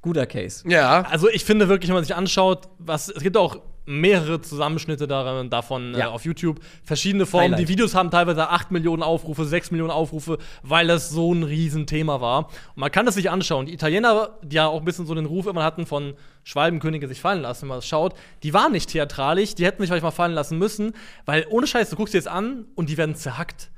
guter 0.03 0.27
Case. 0.27 0.69
Ja. 0.69 1.03
Also 1.03 1.29
ich 1.29 1.45
finde 1.45 1.69
wirklich, 1.69 1.89
wenn 1.89 1.95
man 1.95 2.05
sich 2.05 2.15
anschaut, 2.17 2.69
was 2.79 3.09
es 3.11 3.23
gibt 3.23 3.37
auch 3.37 3.59
mehrere 3.89 4.41
Zusammenschnitte 4.41 5.09
daran, 5.09 5.51
davon 5.51 5.95
äh, 5.95 5.99
Ja. 6.01 6.11
auf 6.11 6.25
YouTube, 6.25 6.61
verschiedene 6.85 7.27
Formen. 7.27 7.53
Highlight. 7.53 7.61
Die 7.61 7.69
Videos 7.69 7.95
haben 7.95 8.11
teilweise 8.11 8.49
8 8.51 8.71
Millionen 8.71 9.03
Aufrufe, 9.03 9.45
6 9.45 9.71
Millionen 9.71 9.91
Aufrufe, 9.91 10.39
weil 10.63 10.87
das 10.87 11.11
so 11.11 11.33
ein 11.35 11.43
Riesenthema 11.43 12.21
war. 12.21 12.47
Und 12.75 12.77
man 12.77 12.93
kann 12.93 13.07
das 13.07 13.15
sich 13.15 13.31
anschauen. 13.31 13.67
Die 13.67 13.73
Italiener, 13.75 14.31
die 14.43 14.57
ja 14.57 14.67
auch 14.67 14.81
ein 14.81 14.85
bisschen 14.85 15.07
so 15.07 15.15
den 15.15 15.27
Ruf 15.27 15.47
immer 15.47 15.65
hatten 15.65 15.87
von 15.87 16.15
Schwalbenkönige 16.45 17.09
sich 17.09 17.21
fallen 17.21 17.43
lassen, 17.43 17.63
wenn 17.63 17.69
man 17.69 17.79
das 17.79 17.87
schaut, 17.87 18.15
die 18.43 18.55
waren 18.55 18.73
nicht 18.73 18.91
theatralisch, 18.91 19.55
die 19.55 19.65
hätten 19.65 19.83
sich 19.83 19.89
vielleicht 19.91 20.05
mal 20.05 20.11
fallen 20.11 20.33
lassen 20.33 20.59
müssen, 20.59 20.93
weil 21.25 21.47
ohne 21.51 21.67
Scheiß, 21.67 21.91
du 21.91 21.97
guckst 21.97 22.15
dir 22.15 22.19
jetzt 22.19 22.29
an 22.29 22.67
und 22.75 22.89
die 22.91 22.97
werden 22.97 23.15
zerhackt. 23.15 23.71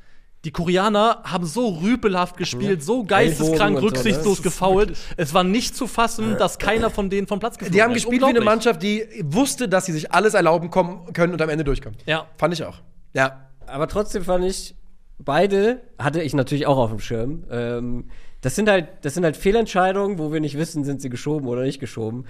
Die 0.45 0.53
Koreaner 0.53 1.21
haben 1.25 1.45
so 1.45 1.69
rüpelhaft 1.69 2.39
gespielt, 2.39 2.83
so 2.83 3.05
geisteskrank 3.05 3.79
so, 3.79 3.85
ne? 3.85 3.91
rücksichtslos 3.91 4.39
ist 4.39 4.43
gefault. 4.43 4.97
Es 5.19 5.35
war 5.35 5.45
nicht 5.45 5.77
zu 5.77 5.87
fassen, 5.87 6.39
dass 6.39 6.59
keiner 6.59 6.89
von 6.89 7.11
denen 7.11 7.27
vom 7.27 7.41
Platz 7.41 7.59
geflogen 7.59 7.75
Die 7.75 7.83
haben 7.83 7.91
ist. 7.91 8.05
gespielt 8.05 8.23
wie 8.23 8.27
eine. 8.27 8.41
Mannschaft, 8.41 8.83
die 8.83 9.07
wusste, 9.23 9.69
dass 9.69 9.85
sie 9.85 9.93
sich 9.93 10.13
alles 10.13 10.33
erlauben 10.33 10.71
kommen, 10.71 11.13
können 11.13 11.35
und 11.35 11.43
am 11.43 11.51
Ende 11.51 11.63
durchkommen. 11.65 11.99
Ja. 12.07 12.27
Fand 12.39 12.55
ich 12.55 12.65
auch. 12.65 12.79
Ja. 13.13 13.51
Aber 13.67 13.87
trotzdem 13.87 14.25
fand 14.25 14.45
ich, 14.47 14.75
beide 15.19 15.83
hatte 15.99 16.23
ich 16.23 16.33
natürlich 16.33 16.67
auch 16.67 16.79
auf 16.79 16.91
dem 16.91 17.01
Schirm. 17.01 17.45
Ähm, 17.51 18.09
das, 18.41 18.57
sind 18.57 18.71
halt, 18.71 18.89
das 19.03 19.15
sind 19.15 19.25
halt 19.25 19.37
Fehlentscheidungen, 19.37 20.19
wo 20.19 20.33
wir 20.33 20.41
nicht 20.41 20.57
wissen, 20.57 20.85
sind 20.85 21.03
sie 21.03 21.11
geschoben 21.11 21.49
oder 21.49 21.63
nicht 21.63 21.81
geschoben. 21.81 22.25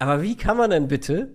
Aber 0.00 0.20
wie 0.22 0.36
kann 0.36 0.56
man 0.56 0.70
denn 0.70 0.88
bitte, 0.88 1.32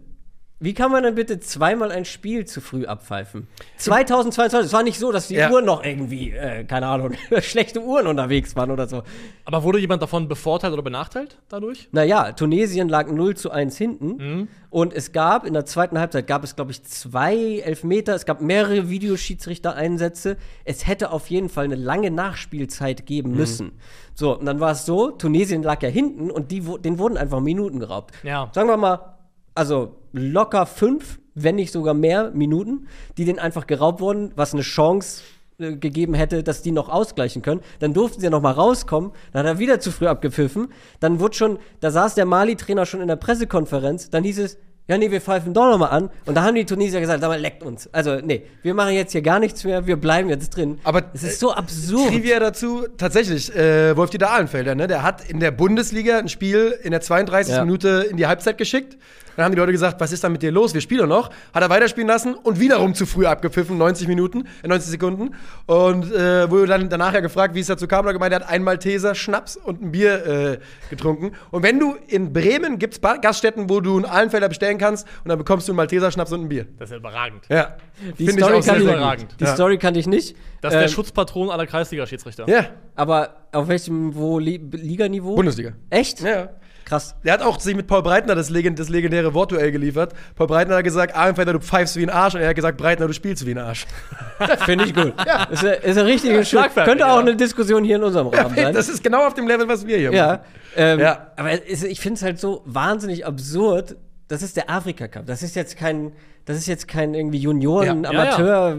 wie 0.59 0.73
kann 0.73 0.91
man 0.91 1.03
denn 1.03 1.15
bitte 1.15 1.39
zweimal 1.39 1.91
ein 1.91 2.03
Spiel 2.05 2.45
zu 2.45 2.61
früh 2.61 2.85
abpfeifen? 2.85 3.47
2022, 3.77 4.67
es 4.67 4.73
war 4.73 4.83
nicht 4.83 4.97
so, 4.99 5.11
dass 5.11 5.27
die 5.27 5.35
Ja. 5.35 5.51
Uhren 5.51 5.65
noch 5.65 5.83
irgendwie, 5.83 6.31
äh, 6.31 6.63
keine 6.63 6.87
Ahnung, 6.87 7.11
schlechte 7.41 7.81
Uhren 7.81 8.07
unterwegs 8.07 8.55
waren 8.55 8.71
oder 8.71 8.87
so. 8.87 9.03
Aber 9.45 9.63
wurde 9.63 9.79
jemand 9.79 10.01
davon 10.01 10.27
bevorteilt 10.27 10.73
oder 10.73 10.81
benachteilt 10.81 11.37
dadurch? 11.49 11.87
Naja, 11.91 12.31
Tunesien 12.31 12.89
lag 12.89 13.07
0 13.11 13.35
zu 13.37 13.51
1 13.51 13.77
hinten. 13.77 14.07
Mhm. 14.17 14.47
Und 14.69 14.93
es 14.93 15.11
gab 15.11 15.45
in 15.45 15.53
der 15.53 15.65
zweiten 15.65 15.97
Halbzeit 15.99 16.27
gab 16.27 16.43
es, 16.43 16.55
glaube 16.55 16.71
ich, 16.71 16.83
zwei 16.83 17.59
Elfmeter. 17.59 18.13
Es 18.15 18.25
gab 18.25 18.41
mehrere 18.41 18.89
Videoschiedsrichter-Einsätze. 18.89 20.37
Es 20.65 20.87
hätte 20.87 21.11
auf 21.11 21.29
jeden 21.29 21.49
Fall 21.49 21.65
eine 21.65 21.75
lange 21.75 22.11
Nachspielzeit 22.11 23.05
geben 23.05 23.31
Mhm. 23.31 23.37
müssen. 23.37 23.71
So, 24.13 24.37
und 24.37 24.45
dann 24.45 24.59
war 24.59 24.71
es 24.71 24.85
so, 24.85 25.11
Tunesien 25.11 25.63
lag 25.63 25.81
ja 25.83 25.89
hinten 25.89 26.31
und 26.31 26.51
die, 26.51 26.61
denen 26.83 26.97
wurden 26.99 27.17
einfach 27.17 27.39
Minuten 27.39 27.79
geraubt. 27.79 28.13
Ja. 28.23 28.49
Sagen 28.53 28.67
wir 28.67 28.77
mal, 28.77 29.13
also 29.55 29.95
locker 30.17 30.65
fünf, 30.65 31.19
wenn 31.35 31.55
nicht 31.55 31.71
sogar 31.71 31.93
mehr 31.93 32.31
Minuten, 32.31 32.87
die 33.17 33.25
denen 33.25 33.39
einfach 33.39 33.67
geraubt 33.67 34.01
wurden, 34.01 34.31
was 34.35 34.53
eine 34.53 34.63
Chance 34.63 35.21
äh, 35.59 35.75
gegeben 35.75 36.13
hätte, 36.13 36.43
dass 36.43 36.61
die 36.61 36.71
noch 36.71 36.89
ausgleichen 36.89 37.41
können. 37.41 37.61
Dann 37.79 37.93
durften 37.93 38.19
sie 38.19 38.25
ja 38.25 38.29
noch 38.29 38.41
mal 38.41 38.51
rauskommen. 38.51 39.11
Dann 39.33 39.45
hat 39.45 39.55
er 39.55 39.59
wieder 39.59 39.79
zu 39.79 39.91
früh 39.91 40.07
abgepfiffen. 40.07 40.69
Dann 40.99 41.19
wurde 41.19 41.35
schon, 41.35 41.59
da 41.79 41.91
saß 41.91 42.15
der 42.15 42.25
Mali-Trainer 42.25 42.85
schon 42.85 43.01
in 43.01 43.07
der 43.07 43.15
Pressekonferenz. 43.15 44.09
Dann 44.09 44.23
hieß 44.23 44.39
es, 44.39 44.57
ja, 44.87 44.97
nee, 44.97 45.11
wir 45.11 45.19
pfeifen 45.21 45.53
doch 45.53 45.69
noch 45.69 45.77
mal 45.77 45.87
an. 45.87 46.09
Und 46.25 46.35
da 46.35 46.43
haben 46.43 46.55
die 46.55 46.65
Tunesier 46.65 46.99
gesagt, 47.01 47.19
sag 47.21 47.27
mal, 47.27 47.39
leckt 47.39 47.61
uns. 47.63 47.89
Also, 47.93 48.19
nee, 48.23 48.43
wir 48.63 48.73
machen 48.73 48.93
jetzt 48.93 49.11
hier 49.11 49.21
gar 49.21 49.39
nichts 49.39 49.63
mehr, 49.63 49.85
wir 49.85 49.97
bleiben 49.97 50.29
jetzt 50.29 50.55
drin. 50.55 50.79
Aber, 50.83 51.03
es 51.13 51.23
ist 51.23 51.39
so 51.39 51.51
absurd. 51.53 52.09
Trivia 52.09 52.39
dazu, 52.39 52.85
tatsächlich, 52.97 53.53
äh, 53.55 53.95
Wolf-Dieter 53.97 54.31
Ahlenfelder, 54.31 54.75
ne, 54.75 54.87
der 54.87 55.03
hat 55.03 55.29
in 55.29 55.39
der 55.39 55.51
Bundesliga 55.51 56.17
ein 56.19 56.29
Spiel 56.29 56.73
in 56.83 56.91
der 56.91 57.01
32. 57.01 57.53
Ja. 57.55 57.65
Minute 57.65 58.07
in 58.09 58.17
die 58.17 58.27
Halbzeit 58.27 58.57
geschickt. 58.57 58.97
Dann 59.35 59.45
haben 59.45 59.51
die 59.51 59.59
Leute 59.59 59.71
gesagt, 59.71 59.99
was 60.01 60.11
ist 60.11 60.23
da 60.23 60.29
mit 60.29 60.41
dir 60.41 60.51
los? 60.51 60.73
Wir 60.73 60.81
spielen 60.81 61.07
noch. 61.07 61.29
Hat 61.53 61.61
er 61.61 61.69
weiterspielen 61.69 62.07
lassen 62.07 62.33
und 62.33 62.59
wiederum 62.59 62.95
zu 62.95 63.05
früh 63.05 63.27
abgepfiffen, 63.27 63.77
90 63.77 64.07
Minuten, 64.07 64.47
äh, 64.63 64.67
90 64.67 64.89
Sekunden. 64.89 65.35
Und 65.67 66.11
äh, 66.11 66.49
wurde 66.49 66.65
dann 66.65 66.89
danach 66.89 67.13
ja 67.13 67.19
gefragt, 67.19 67.53
wie 67.53 67.59
es 67.59 67.67
dazu 67.67 67.87
kam. 67.87 67.99
Und 67.99 68.07
er 68.07 68.13
gemeint, 68.13 68.33
er 68.33 68.39
hat 68.39 68.49
einen 68.49 68.63
Malteser 68.63 69.13
Schnaps 69.13 69.55
und 69.55 69.79
ein 69.83 69.91
Bier 69.91 70.25
äh, 70.25 70.57
getrunken. 70.89 71.33
Und 71.51 71.61
wenn 71.61 71.79
du 71.79 71.95
in 72.07 72.33
Bremen 72.33 72.79
gibt's 72.79 72.97
Ba- 72.97 73.17
Gaststätten, 73.17 73.69
wo 73.69 73.79
du 73.79 73.97
einen 73.97 74.05
Ahlenfelder 74.05 74.49
bestellen 74.49 74.76
kannst 74.77 75.07
und 75.23 75.29
dann 75.29 75.37
bekommst 75.37 75.67
du 75.67 75.71
einen 75.71 75.77
Malteser 75.77 76.11
Schnaps 76.11 76.31
und 76.31 76.41
ein 76.41 76.49
Bier. 76.49 76.67
Das 76.77 76.87
ist 76.89 76.91
ja 76.91 76.97
überragend. 76.97 77.45
Ja. 77.49 77.75
Die 78.19 78.25
Finde 78.25 78.31
ich 78.31 78.37
Story 78.39 78.53
auch 78.57 78.61
sehr, 78.61 78.73
kann 78.73 78.81
ich- 78.81 78.87
sehr 78.87 78.97
überragend. 78.97 79.29
gut. 79.31 79.39
Die 79.39 79.43
Ja. 79.45 79.53
Story 79.55 79.77
kannte 79.77 79.99
ich 79.99 80.07
nicht. 80.07 80.35
Das 80.61 80.73
ist 80.73 80.77
der 80.79 80.87
Ähm, 80.87 80.89
Schutzpatron 80.93 81.49
aller 81.49 81.65
Kreisliga-Schiedsrichter. 81.67 82.47
Ja, 82.49 82.65
Aber 82.95 83.35
auf 83.51 83.67
welchem 83.67 84.15
wo, 84.15 84.39
Li 84.39 84.57
Liganiveau? 84.71 85.35
Bundesliga. 85.35 85.71
Echt? 85.89 86.21
Ja. 86.21 86.49
Krass. 86.85 87.15
Der 87.25 87.33
hat 87.33 87.41
auch 87.41 87.59
sich 87.59 87.75
mit 87.75 87.85
Paul 87.87 88.01
Breitner 88.01 88.33
das, 88.33 88.49
legend 88.49 88.79
das 88.79 88.87
legendäre 88.87 89.33
Wortduell 89.33 89.73
geliefert. 89.73 90.13
Paul 90.35 90.47
Breitner 90.47 90.77
hat 90.77 90.85
gesagt, 90.85 91.13
Ahlenfelder, 91.17 91.51
du 91.51 91.59
pfeifst 91.59 91.97
wie 91.97 92.03
ein 92.03 92.09
Arsch. 92.09 92.35
Und 92.35 92.39
er 92.41 92.47
hat 92.47 92.55
gesagt, 92.55 92.77
Breitner, 92.77 93.07
du 93.07 93.13
spielst 93.13 93.45
wie 93.45 93.51
ein 93.51 93.57
Arsch. 93.57 93.85
Finde 94.65 94.85
ich 94.85 94.95
gut. 94.95 95.13
Ist, 95.51 95.65
eine, 95.65 95.73
ist 95.73 95.97
eine 95.97 96.05
richtige 96.07 96.35
Schuld. 96.35 96.47
Schlagfertig, 96.47 96.89
Könnte 96.89 97.05
auch 97.07 97.15
ja. 97.15 97.19
eine 97.19 97.35
Diskussion 97.35 97.83
hier 97.83 97.97
in 97.97 98.03
unserem 98.03 98.27
Rahmen 98.27 98.55
sein. 98.55 98.73
das 98.73 98.87
ist 98.87 99.03
genau 99.03 99.27
auf 99.27 99.33
dem 99.33 99.47
Level, 99.49 99.67
was 99.67 99.85
wir 99.85 99.97
hier 99.97 100.13
ja. 100.13 100.27
machen. 100.27 100.39
Ähm, 100.77 100.99
Ja. 101.01 101.31
Aber 101.35 101.51
es, 101.69 101.83
ich 101.83 101.99
finde 101.99 102.15
es 102.19 102.23
halt 102.23 102.39
so 102.39 102.61
wahnsinnig 102.65 103.25
absurd. 103.25 103.97
Das 104.27 104.41
ist 104.41 104.57
der 104.57 104.69
Afrika 104.69 105.07
Cup. 105.07 105.25
Das 105.25 105.41
ist 105.43 105.55
jetzt 105.55 105.77
kein, 105.77 106.11
das 106.45 106.57
ist 106.57 106.67
jetzt 106.67 106.87
kein 106.87 107.13
irgendwie 107.13 107.37
Junioren, 107.39 108.03
Ja. 108.03 108.11
Ja, 108.11 108.77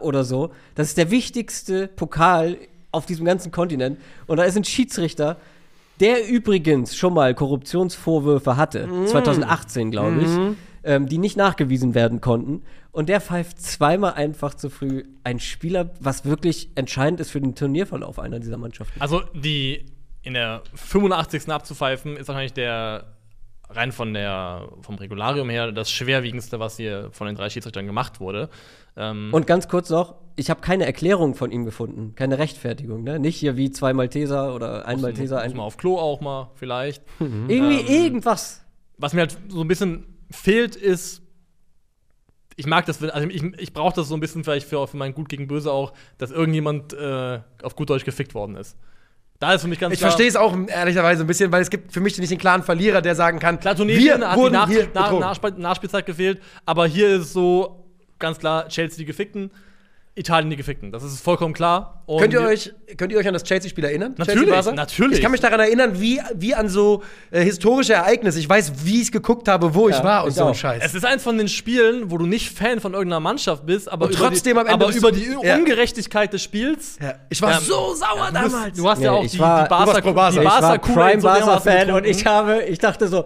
oder 0.00 0.24
so. 0.24 0.50
Das 0.74 0.88
ist 0.88 0.98
der 0.98 1.10
wichtigste 1.10 1.88
Pokal 1.88 2.56
auf 2.90 3.06
diesem 3.06 3.24
ganzen 3.24 3.52
Kontinent. 3.52 3.98
Und 4.26 4.36
da 4.38 4.44
ist 4.44 4.56
ein 4.56 4.64
Schiedsrichter, 4.64 5.36
der 6.00 6.26
übrigens 6.28 6.96
schon 6.96 7.14
mal 7.14 7.34
Korruptionsvorwürfe 7.34 8.56
hatte, 8.56 8.86
Mhm. 8.86 9.06
2018, 9.06 9.90
glaube 9.90 10.22
ich, 10.22 10.56
ähm, 10.84 11.08
die 11.08 11.18
nicht 11.18 11.36
nachgewiesen 11.36 11.94
werden 11.94 12.20
konnten. 12.20 12.62
Und 12.92 13.08
der 13.08 13.20
pfeift 13.20 13.60
zweimal 13.60 14.14
einfach 14.14 14.54
zu 14.54 14.70
früh 14.70 15.04
ein 15.24 15.40
Spieler, 15.40 15.90
was 16.00 16.24
wirklich 16.24 16.70
entscheidend 16.74 17.20
ist 17.20 17.30
für 17.30 17.40
den 17.40 17.54
Turnierverlauf 17.54 18.18
einer 18.18 18.38
dieser 18.40 18.56
Mannschaften. 18.56 19.00
Also 19.00 19.22
die 19.34 19.86
in 20.22 20.34
der 20.34 20.62
85. 20.74 21.48
abzupfeifen, 21.52 22.16
ist 22.16 22.28
wahrscheinlich 22.28 22.52
der 22.54 23.13
rein 23.74 23.92
von 23.92 24.14
der 24.14 24.68
vom 24.82 24.96
Regularium 24.96 25.48
her 25.50 25.72
das 25.72 25.90
schwerwiegendste, 25.90 26.60
was 26.60 26.76
hier 26.76 27.08
von 27.12 27.26
den 27.26 27.36
drei 27.36 27.50
Schiedsrichtern 27.50 27.86
gemacht 27.86 28.20
wurde. 28.20 28.48
Ähm, 28.96 29.30
Und 29.32 29.46
ganz 29.46 29.68
kurz 29.68 29.90
noch, 29.90 30.14
ich 30.36 30.50
habe 30.50 30.60
keine 30.60 30.86
Erklärung 30.86 31.34
von 31.34 31.50
ihm 31.50 31.64
gefunden, 31.64 32.14
keine 32.14 32.38
Rechtfertigung, 32.38 33.02
ne? 33.02 33.18
Nicht 33.18 33.36
hier 33.36 33.56
wie 33.56 33.70
zwei 33.70 33.92
Malteser 33.92 34.54
oder 34.54 34.86
ein 34.86 35.00
Malteser, 35.00 35.36
muss 35.36 35.44
ein 35.44 35.56
mal 35.56 35.62
auf 35.64 35.76
Klo 35.76 35.98
auch 35.98 36.20
mal 36.20 36.50
vielleicht. 36.54 37.02
irgendwie 37.20 37.80
ähm, 37.80 37.86
irgendwas. 37.86 38.64
Was 38.96 39.12
mir 39.12 39.20
halt 39.20 39.36
so 39.48 39.60
ein 39.60 39.68
bisschen 39.68 40.06
fehlt, 40.30 40.76
ist, 40.76 41.22
ich 42.56 42.66
mag 42.66 42.86
das, 42.86 43.02
also 43.02 43.28
ich, 43.28 43.42
ich 43.58 43.72
brauche 43.72 43.94
das 43.94 44.08
so 44.08 44.14
ein 44.14 44.20
bisschen 44.20 44.44
vielleicht 44.44 44.68
für, 44.68 44.86
für 44.86 44.96
mein 44.96 45.14
Gut 45.14 45.28
gegen 45.28 45.48
Böse 45.48 45.72
auch, 45.72 45.92
dass 46.18 46.30
irgendjemand 46.30 46.92
äh, 46.92 47.40
auf 47.62 47.74
gut 47.76 47.90
Deutsch 47.90 48.04
gefickt 48.04 48.34
worden 48.34 48.56
ist. 48.56 48.76
Da 49.44 49.52
ist 49.52 49.60
für 49.60 49.68
mich 49.68 49.78
ganz 49.78 49.92
Ich 49.92 49.98
klar. 49.98 50.10
verstehe 50.10 50.26
es 50.26 50.36
auch 50.36 50.56
ehrlicherweise 50.68 51.22
ein 51.22 51.26
bisschen, 51.26 51.52
weil 51.52 51.60
es 51.60 51.68
gibt 51.68 51.92
für 51.92 52.00
mich 52.00 52.16
nicht 52.16 52.30
den 52.30 52.38
klaren 52.38 52.62
Verlierer, 52.62 53.02
der 53.02 53.14
sagen 53.14 53.38
kann, 53.38 53.60
Klar, 53.60 53.76
Tunesien 53.76 54.20
wir 54.20 54.26
hat 54.26 54.36
die 54.38 54.40
wurden 54.40 54.54
Nach 54.54 54.68
hier 54.70 54.88
Nach 54.94 55.58
Nachspielzeit 55.58 56.06
gefehlt, 56.06 56.40
aber 56.64 56.86
hier 56.86 57.16
ist 57.16 57.34
so 57.34 57.84
ganz 58.18 58.38
klar 58.38 58.66
Chelsea 58.68 58.96
die 58.96 59.04
Gefickten, 59.04 59.50
Italien 60.16 60.48
die 60.48 60.56
Gefickten. 60.56 60.92
Das 60.92 61.02
ist 61.02 61.20
vollkommen 61.20 61.54
klar. 61.54 62.02
Und 62.06 62.20
Könnt 62.20 62.32
ihr, 62.34 62.40
euch, 62.42 62.72
könnt 62.96 63.10
ihr 63.10 63.18
euch 63.18 63.26
an 63.26 63.32
das 63.34 63.42
Chelsea-Spiel 63.42 63.82
erinnern? 63.84 64.14
Natürlich, 64.16 64.48
natürlich. 64.72 65.16
Ich 65.18 65.22
kann 65.22 65.32
mich 65.32 65.40
daran 65.40 65.58
erinnern, 65.58 66.00
wie, 66.00 66.20
wie 66.34 66.54
an 66.54 66.68
so 66.68 67.02
äh, 67.32 67.42
historische 67.42 67.94
Ereignisse. 67.94 68.38
Ich 68.38 68.48
weiß, 68.48 68.72
wie 68.84 69.02
ich 69.02 69.10
geguckt 69.10 69.48
habe, 69.48 69.74
wo 69.74 69.88
ich 69.88 69.96
Ja, 69.96 70.04
war 70.04 70.22
und 70.24 70.30
ich 70.30 70.36
so 70.36 70.44
ein. 70.46 70.54
Scheiß. 70.54 70.82
Es 70.84 70.94
ist 70.94 71.04
eins 71.04 71.22
von 71.24 71.36
den 71.36 71.48
Spielen, 71.48 72.10
wo 72.12 72.18
du 72.18 72.26
nicht 72.26 72.56
Fan 72.56 72.78
von 72.80 72.92
irgendeiner 72.92 73.18
Mannschaft 73.20 73.66
bist, 73.66 73.90
aber 73.90 74.06
Und 74.06 74.12
über 74.14 74.28
trotzdem 74.28 74.54
die, 74.54 74.60
am 74.60 74.66
Ende 74.68 74.84
aber 74.84 74.94
über 74.94 75.10
die 75.10 75.34
ja. 75.42 75.56
Ungerechtigkeit 75.56 76.32
des 76.32 76.42
Spiels. 76.42 76.96
ja. 77.02 77.14
Ich 77.28 77.42
war 77.42 77.52
Ähm, 77.54 77.58
so 77.64 77.94
sauer 77.94 78.28
Du, 78.32 78.40
bist, 78.40 78.54
damals. 78.54 78.76
du 78.76 78.88
hast 78.88 79.02
ja 79.02 79.12
auch 79.12 79.24
ich 79.24 79.32
die, 79.32 79.38
war- 79.40 79.64
die 79.64 79.68
Barca, 79.68 79.84
Barca. 80.12 80.30
die 80.30 80.36
Ich 80.38 80.42
ich 80.44 80.48
war 80.48 80.60
Barca 80.60 80.92
Prime 80.92 81.22
Barca-Fan 81.22 81.90
und 81.90 82.06
ich 82.06 82.24
habe 82.24 82.62
ich 82.62 82.78
dachte 82.78 83.08
so, 83.08 83.24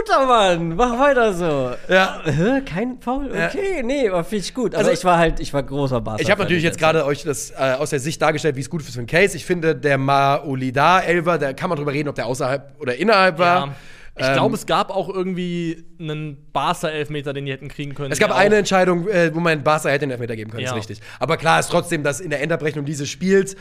guter 0.00 0.26
Mann, 0.26 0.76
mach 0.76 0.98
weiter 0.98 1.32
so. 1.34 1.72
Ja. 1.92 2.20
Hä, 2.24 2.60
kein 2.64 2.98
Foul? 3.00 3.30
Ja. 3.34 3.48
Okay, 3.48 3.82
nee, 3.82 4.08
aber 4.08 4.24
finde 4.24 4.44
ich 4.44 4.54
gut. 4.54 4.74
Aber 4.74 4.80
Also- 4.80 4.92
ich 4.92 5.04
war 5.04 5.18
halt, 5.18 5.40
ich 5.40 5.52
war 5.52 5.62
großer 5.62 6.00
Barca. 6.00 6.22
Ich 6.22 6.30
habe 6.30 6.42
natürlich 6.42 6.62
jetzt 6.64 6.78
gerade 6.78 7.04
euch 7.04 7.22
das 7.22 7.50
äh, 7.50 7.74
aus 7.78 7.90
der 7.90 8.00
Sicht 8.00 8.20
dargestellt, 8.22 8.56
wie 8.56 8.60
es 8.60 8.70
gut 8.70 8.82
ist 8.82 8.92
für 8.92 8.98
einen 8.98 9.06
Case. 9.06 9.36
Ich 9.36 9.44
finde, 9.44 9.74
der 9.76 9.98
Maolida 9.98 11.00
Elver, 11.00 11.38
da 11.38 11.52
kann 11.52 11.68
man 11.68 11.78
drüber 11.78 11.92
reden, 11.92 12.08
ob 12.08 12.14
der 12.14 12.26
außerhalb 12.26 12.74
oder 12.80 12.96
innerhalb 12.96 13.38
war. 13.38 13.66
Ja. 13.66 13.74
Ich 14.16 14.26
Ähm, 14.26 14.32
glaube, 14.34 14.54
es 14.56 14.66
gab 14.66 14.90
auch 14.90 15.08
irgendwie 15.08 15.84
einen 15.98 16.36
Barca-Elfmeter, 16.52 17.32
den 17.32 17.46
die 17.46 17.52
hätten 17.52 17.68
kriegen 17.68 17.94
können. 17.94 18.12
Es 18.12 18.18
gab 18.18 18.36
eine 18.36 18.56
Entscheidung, 18.56 19.08
äh, 19.08 19.34
wo 19.34 19.40
man 19.40 19.62
Barca 19.62 19.88
hätte 19.88 20.00
den 20.00 20.10
Elfmeter 20.10 20.36
geben 20.36 20.50
können, 20.50 20.64
Ja. 20.64 20.70
ist 20.72 20.76
richtig. 20.76 21.00
Aber 21.20 21.36
klar 21.36 21.60
ist 21.60 21.70
trotzdem, 21.70 22.02
dass 22.02 22.20
in 22.20 22.28
der 22.30 22.42
Endabrechnung 22.42 22.84
dieses 22.84 23.08
Spiels 23.08 23.56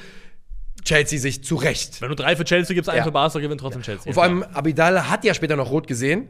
Chelsea 0.89 1.19
sich 1.19 1.43
zu 1.43 1.55
Recht. 1.55 2.01
Wenn 2.01 2.09
du 2.09 2.15
drei 2.15 2.35
für 2.35 2.43
Chelsea 2.45 2.73
gibst, 2.73 2.89
einen 2.89 2.97
Ja. 2.99 3.03
für 3.03 3.11
Barca, 3.11 3.39
gewinnt 3.39 3.61
trotzdem 3.61 3.81
Chelsea. 3.83 4.07
Und 4.07 4.13
vor 4.15 4.23
allem 4.23 4.43
Abidal 4.53 5.09
hat 5.09 5.23
ja 5.23 5.33
später 5.33 5.55
noch 5.55 5.69
rot 5.71 5.87
gesehen. 5.87 6.27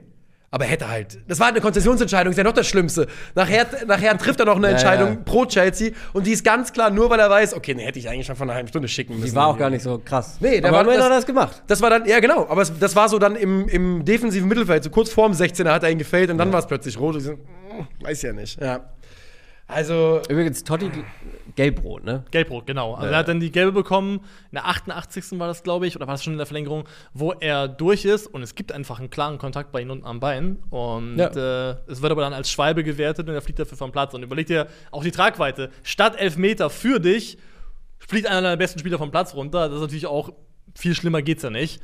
Aber 0.51 0.65
er 0.65 0.71
hätte 0.71 0.89
halt. 0.89 1.19
Das 1.27 1.39
war 1.39 1.47
eine 1.49 1.61
Konzessionsentscheidung, 1.61 2.31
ist 2.31 2.37
ja 2.37 2.43
noch 2.43 2.53
das 2.53 2.65
Schlimmste. 2.67 3.05
Nachher, 3.35 3.67
nachher 3.85 4.17
trifft 4.17 4.39
er 4.39 4.47
noch 4.47 4.55
eine 4.55 4.65
Ja, 4.65 4.71
Entscheidung 4.73 5.09
ja. 5.09 5.15
pro 5.23 5.45
Chelsea 5.45 5.91
und 6.11 6.25
die 6.25 6.31
ist 6.31 6.43
ganz 6.43 6.73
klar 6.73 6.89
nur, 6.89 7.07
weil 7.11 7.19
er 7.19 7.29
weiß, 7.29 7.53
okay, 7.53 7.75
den 7.75 7.85
hätte 7.85 7.99
ich 7.99 8.09
eigentlich 8.09 8.25
schon 8.25 8.35
vor 8.35 8.47
einer 8.47 8.55
halben 8.55 8.67
Stunde 8.67 8.87
schicken 8.87 9.13
müssen. 9.19 9.29
Die 9.29 9.35
war 9.35 9.45
auch 9.45 9.59
gar 9.59 9.69
nicht 9.69 9.83
so 9.83 10.01
krass. 10.03 10.37
Nee, 10.39 10.59
der 10.59 10.69
aber 10.73 10.77
war- 10.77 10.83
das- 10.85 11.03
hat 11.03 11.11
er 11.11 11.15
das 11.17 11.25
gemacht. 11.27 11.61
Das 11.67 11.81
war 11.83 11.91
dann, 11.91 12.05
ja 12.07 12.19
genau, 12.19 12.47
aber 12.49 12.63
es, 12.63 12.73
das 12.79 12.95
war 12.95 13.07
so 13.09 13.19
dann 13.19 13.35
im, 13.35 13.67
im 13.69 14.03
defensiven 14.05 14.49
Mittelfeld, 14.49 14.83
so 14.83 14.89
kurz 14.89 15.11
vorm 15.11 15.33
16er 15.33 15.69
hat 15.71 15.83
er 15.83 15.91
ihn 15.91 15.99
gefällt 15.99 16.31
und 16.31 16.39
dann 16.39 16.51
war 16.51 16.59
es 16.61 16.65
plötzlich 16.65 16.99
rot. 16.99 17.17
Ich 17.17 17.23
so, 17.25 17.33
mm, 17.33 17.37
weiß 18.03 18.23
ja 18.23 18.33
nicht. 18.33 18.59
Ja. 18.59 18.89
Also, 19.69 20.21
Übrigens, 20.27 20.63
Totti 20.63 20.89
gelbrot, 21.55 22.03
ne? 22.03 22.23
Gelbrot, 22.31 22.65
genau. 22.65 22.95
Also 22.95 23.11
er 23.11 23.17
hat 23.19 23.27
dann 23.27 23.39
die 23.39 23.51
gelbe 23.51 23.71
bekommen. 23.71 24.15
In 24.51 24.55
der 24.55 24.65
88. 24.65 25.39
war 25.39 25.47
das, 25.47 25.61
glaube 25.61 25.85
ich, 25.85 25.95
oder 25.95 26.07
war 26.07 26.13
das 26.15 26.23
schon 26.23 26.33
in 26.33 26.37
der 26.37 26.47
Verlängerung, 26.47 26.85
wo 27.13 27.33
er 27.33 27.67
durch 27.67 28.05
ist 28.05 28.27
und 28.27 28.41
es 28.41 28.55
gibt 28.55 28.71
einfach 28.71 28.99
einen 28.99 29.09
klaren 29.09 29.37
Kontakt 29.37 29.71
bei 29.71 29.81
ihm 29.81 29.91
unten 29.91 30.05
am 30.05 30.19
Bein. 30.19 30.57
Und 30.69 31.19
äh, 31.19 31.71
es 31.87 32.01
wird 32.01 32.11
aber 32.11 32.21
dann 32.21 32.33
als 32.33 32.49
Schwalbe 32.49 32.83
gewertet 32.83 33.27
und 33.27 33.35
er 33.35 33.41
fliegt 33.41 33.59
dafür 33.59 33.77
vom 33.77 33.91
Platz. 33.91 34.13
Und 34.13 34.23
überleg 34.23 34.47
dir 34.47 34.67
auch 34.91 35.03
die 35.03 35.11
Tragweite. 35.11 35.69
Statt 35.83 36.17
Elfmeter 36.17 36.69
für 36.69 36.99
dich 36.99 37.37
fliegt 37.99 38.27
einer 38.27 38.41
deiner 38.41 38.57
besten 38.57 38.79
Spieler 38.79 38.97
vom 38.97 39.11
Platz 39.11 39.35
runter. 39.35 39.67
Das 39.67 39.75
ist 39.75 39.81
natürlich 39.81 40.07
auch 40.07 40.31
viel 40.75 40.95
schlimmer 40.95 41.21
geht's 41.21 41.43
ja 41.43 41.49
nicht. 41.49 41.81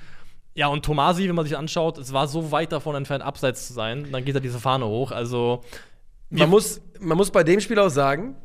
Ja, 0.53 0.67
und 0.67 0.85
Tomasi, 0.85 1.27
wenn 1.27 1.35
man 1.35 1.45
sich 1.45 1.57
anschaut, 1.57 1.97
es 1.97 2.13
war 2.13 2.27
so 2.27 2.51
weit 2.51 2.71
davon 2.71 2.95
entfernt, 2.95 3.23
abseits 3.23 3.67
zu 3.67 3.73
sein. 3.73 4.07
Dann 4.11 4.23
geht 4.23 4.35
er 4.35 4.41
diese 4.41 4.59
Fahne 4.59 4.85
hoch. 4.85 5.11
Also, 5.11 5.63
man 6.39 6.49
muss, 6.49 6.81
man 6.99 7.17
muss 7.17 7.31
bei 7.31 7.43
dem 7.43 7.59
Spiel 7.59 7.79
auch 7.79 7.89
sagen, 7.89 8.35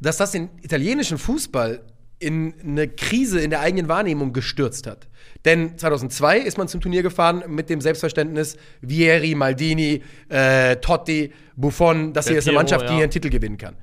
dass 0.00 0.16
das 0.16 0.32
den 0.32 0.50
italienischen 0.62 1.18
Fußball 1.18 1.80
in 2.18 2.54
eine 2.62 2.88
Krise 2.88 3.40
in 3.40 3.50
der 3.50 3.60
eigenen 3.60 3.88
Wahrnehmung 3.88 4.32
gestürzt 4.32 4.86
hat. 4.86 5.08
Denn 5.44 5.76
2002 5.76 6.38
ist 6.38 6.56
man 6.56 6.68
zum 6.68 6.80
Turnier 6.80 7.02
gefahren 7.02 7.44
mit 7.48 7.68
dem 7.68 7.80
Selbstverständnis, 7.80 8.56
Vieri, 8.80 9.34
Maldini, 9.34 10.02
äh, 10.28 10.76
Totti, 10.76 11.32
Buffon, 11.56 12.12
das 12.12 12.28
hier 12.28 12.38
ist 12.38 12.48
eine 12.48 12.56
Mannschaft, 12.56 12.82
die 12.82 12.86
ja. 12.86 12.94
hier 12.94 13.02
einen 13.04 13.10
Titel 13.10 13.28
gewinnen 13.28 13.58
kann. 13.58 13.76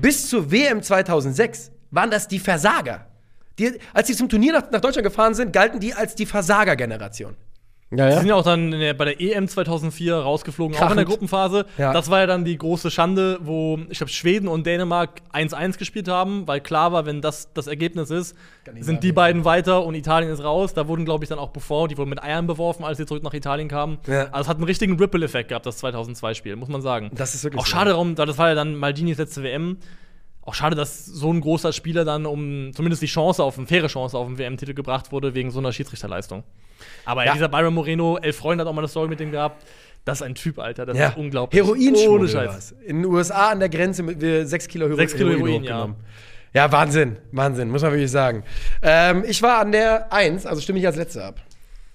Bis 0.00 0.28
zur 0.28 0.50
WM 0.50 0.82
2006 0.82 1.70
waren 1.90 2.10
das 2.10 2.26
die 2.26 2.40
Versager. 2.40 3.06
Die, 3.58 3.78
als 3.92 4.08
sie 4.08 4.16
zum 4.16 4.28
Turnier 4.28 4.52
nach, 4.52 4.70
nach 4.72 4.80
Deutschland 4.80 5.06
gefahren 5.06 5.34
sind, 5.34 5.52
galten 5.52 5.78
die 5.78 5.94
als 5.94 6.16
die 6.16 6.26
Versagergeneration. 6.26 7.36
Ja, 7.96 8.08
Die 8.10 8.16
sind 8.16 8.26
ja 8.26 8.34
auch 8.34 8.44
dann 8.44 8.70
der, 8.70 8.94
bei 8.94 9.04
der 9.04 9.20
EM 9.20 9.48
2004 9.48 10.16
rausgeflogen, 10.16 10.76
auch 10.76 10.80
in 10.80 10.86
der 10.86 11.04
Krachend. 11.04 11.08
Gruppenphase. 11.08 11.66
Ja. 11.78 11.92
Das 11.92 12.10
war 12.10 12.20
ja 12.20 12.26
dann 12.26 12.44
die 12.44 12.56
große 12.56 12.90
Schande, 12.90 13.38
wo 13.42 13.78
ich 13.88 13.98
glaube 13.98 14.12
Schweden 14.12 14.48
und 14.48 14.66
Dänemark 14.66 15.22
1-1 15.32 15.78
gespielt 15.78 16.08
haben, 16.08 16.46
weil 16.46 16.60
klar 16.60 16.92
war, 16.92 17.06
wenn 17.06 17.20
das 17.20 17.52
das 17.52 17.66
Ergebnis 17.66 18.10
ist, 18.10 18.36
sind 18.80 19.02
die 19.02 19.12
beiden 19.12 19.44
weiter 19.44 19.84
und 19.84 19.94
Italien 19.94 20.30
ist 20.30 20.42
raus. 20.42 20.74
Da 20.74 20.88
wurden 20.88 21.04
glaube 21.04 21.24
ich 21.24 21.28
dann 21.28 21.38
auch 21.38 21.50
Buffon, 21.50 21.88
die 21.88 21.98
wurden 21.98 22.10
mit 22.10 22.22
Eiern 22.22 22.46
beworfen, 22.46 22.84
als 22.84 22.98
sie 22.98 23.06
zurück 23.06 23.22
nach 23.22 23.34
Italien 23.34 23.68
kamen. 23.68 23.98
Ja. 24.06 24.24
Also 24.26 24.42
es 24.42 24.48
hat 24.48 24.56
einen 24.56 24.64
richtigen 24.64 24.98
Ripple-Effekt 24.98 25.48
gehabt, 25.48 25.66
das 25.66 25.82
2002-Spiel, 25.82 26.56
muss 26.56 26.68
man 26.68 26.82
sagen. 26.82 27.10
Das 27.14 27.34
ist 27.34 27.44
wirklich 27.44 27.60
auch 27.60 27.66
schade 27.66 27.90
darum, 27.90 28.14
das 28.14 28.38
war 28.38 28.48
ja 28.48 28.54
dann 28.54 28.76
Maldinis 28.76 29.18
letzte 29.18 29.42
WM. 29.42 29.78
Auch 30.46 30.54
schade, 30.54 30.76
dass 30.76 31.06
so 31.06 31.32
ein 31.32 31.40
großer 31.40 31.72
Spieler 31.72 32.04
dann 32.04 32.26
um 32.26 32.72
zumindest 32.74 33.00
die 33.02 33.06
Chance 33.06 33.42
auf 33.42 33.56
eine 33.56 33.66
faire 33.66 33.86
Chance 33.86 34.16
auf 34.18 34.26
einen 34.26 34.36
WM-Titel 34.38 34.74
gebracht 34.74 35.10
wurde 35.10 35.34
wegen 35.34 35.50
so 35.50 35.58
einer 35.58 35.72
Schiedsrichterleistung. 35.72 36.44
Aber 37.06 37.24
Ja. 37.24 37.32
dieser 37.32 37.48
Byron 37.48 37.72
Moreno, 37.72 38.18
elf 38.18 38.36
Freunde 38.36 38.62
hat 38.62 38.68
auch 38.68 38.74
mal 38.74 38.82
eine 38.82 38.88
Story 38.88 39.08
mit 39.08 39.20
dem 39.20 39.30
gehabt. 39.30 39.64
Das 40.04 40.18
ist 40.18 40.22
ein 40.22 40.34
Typ, 40.34 40.58
Alter. 40.58 40.84
Das 40.84 40.98
ist 40.98 41.16
unglaublich. 41.16 41.62
Heroinschmuggel 41.62 42.08
Ohne 42.10 42.28
Scheiß. 42.28 42.72
In 42.84 42.96
den 43.02 43.06
USA 43.06 43.48
an 43.48 43.60
der 43.60 43.70
Grenze 43.70 44.02
mit 44.02 44.20
wir 44.20 44.46
sechs 44.46 44.68
Kilo, 44.68 44.86
Hero 44.86 44.96
Sechs 44.96 45.14
Kilo 45.16 45.30
Heroin, 45.30 45.62
hochgenommen. 45.62 45.96
Ja, 46.52 46.70
Wahnsinn, 46.70 47.16
Wahnsinn, 47.32 47.70
muss 47.70 47.80
man 47.82 47.92
wirklich 47.92 48.10
sagen. 48.10 48.44
Ähm, 48.82 49.24
ich 49.26 49.42
war 49.42 49.60
an 49.60 49.72
der 49.72 50.12
1, 50.12 50.44
also 50.44 50.60
stimme 50.60 50.78
ich 50.78 50.86
als 50.86 50.96
Letzte 50.96 51.24
ab. 51.24 51.40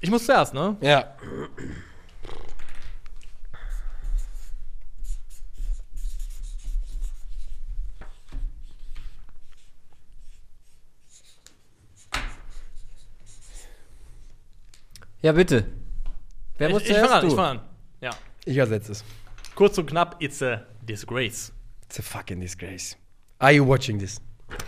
Ich 0.02 0.10
muss 0.10 0.26
zuerst, 0.26 0.54
ne? 0.56 0.76
Ja. 0.82 1.06
Ja, 15.22 15.32
bitte. 15.34 15.66
Wer 16.58 16.70
muss 16.70 16.84
ich 16.84 16.90
ich 16.90 16.96
zuerst? 16.96 17.14
an, 17.14 17.22
Du? 17.22 17.28
ich 17.28 17.34
fange 17.36 17.50
an. 17.50 17.62
Ja. 18.02 18.10
Ich 18.46 18.60
als 18.60 18.70
Letztes. 18.70 19.04
Kurz 19.56 19.78
und 19.78 19.88
knapp, 19.90 20.16
it's 20.20 20.42
a 20.42 20.64
disgrace. 20.88 21.52
It's 21.86 22.00
a 22.00 22.04
fucking 22.04 22.40
disgrace. 22.40 22.96
Are 23.40 23.52
you 23.52 23.66
watching 23.68 24.00
this? 24.00 24.22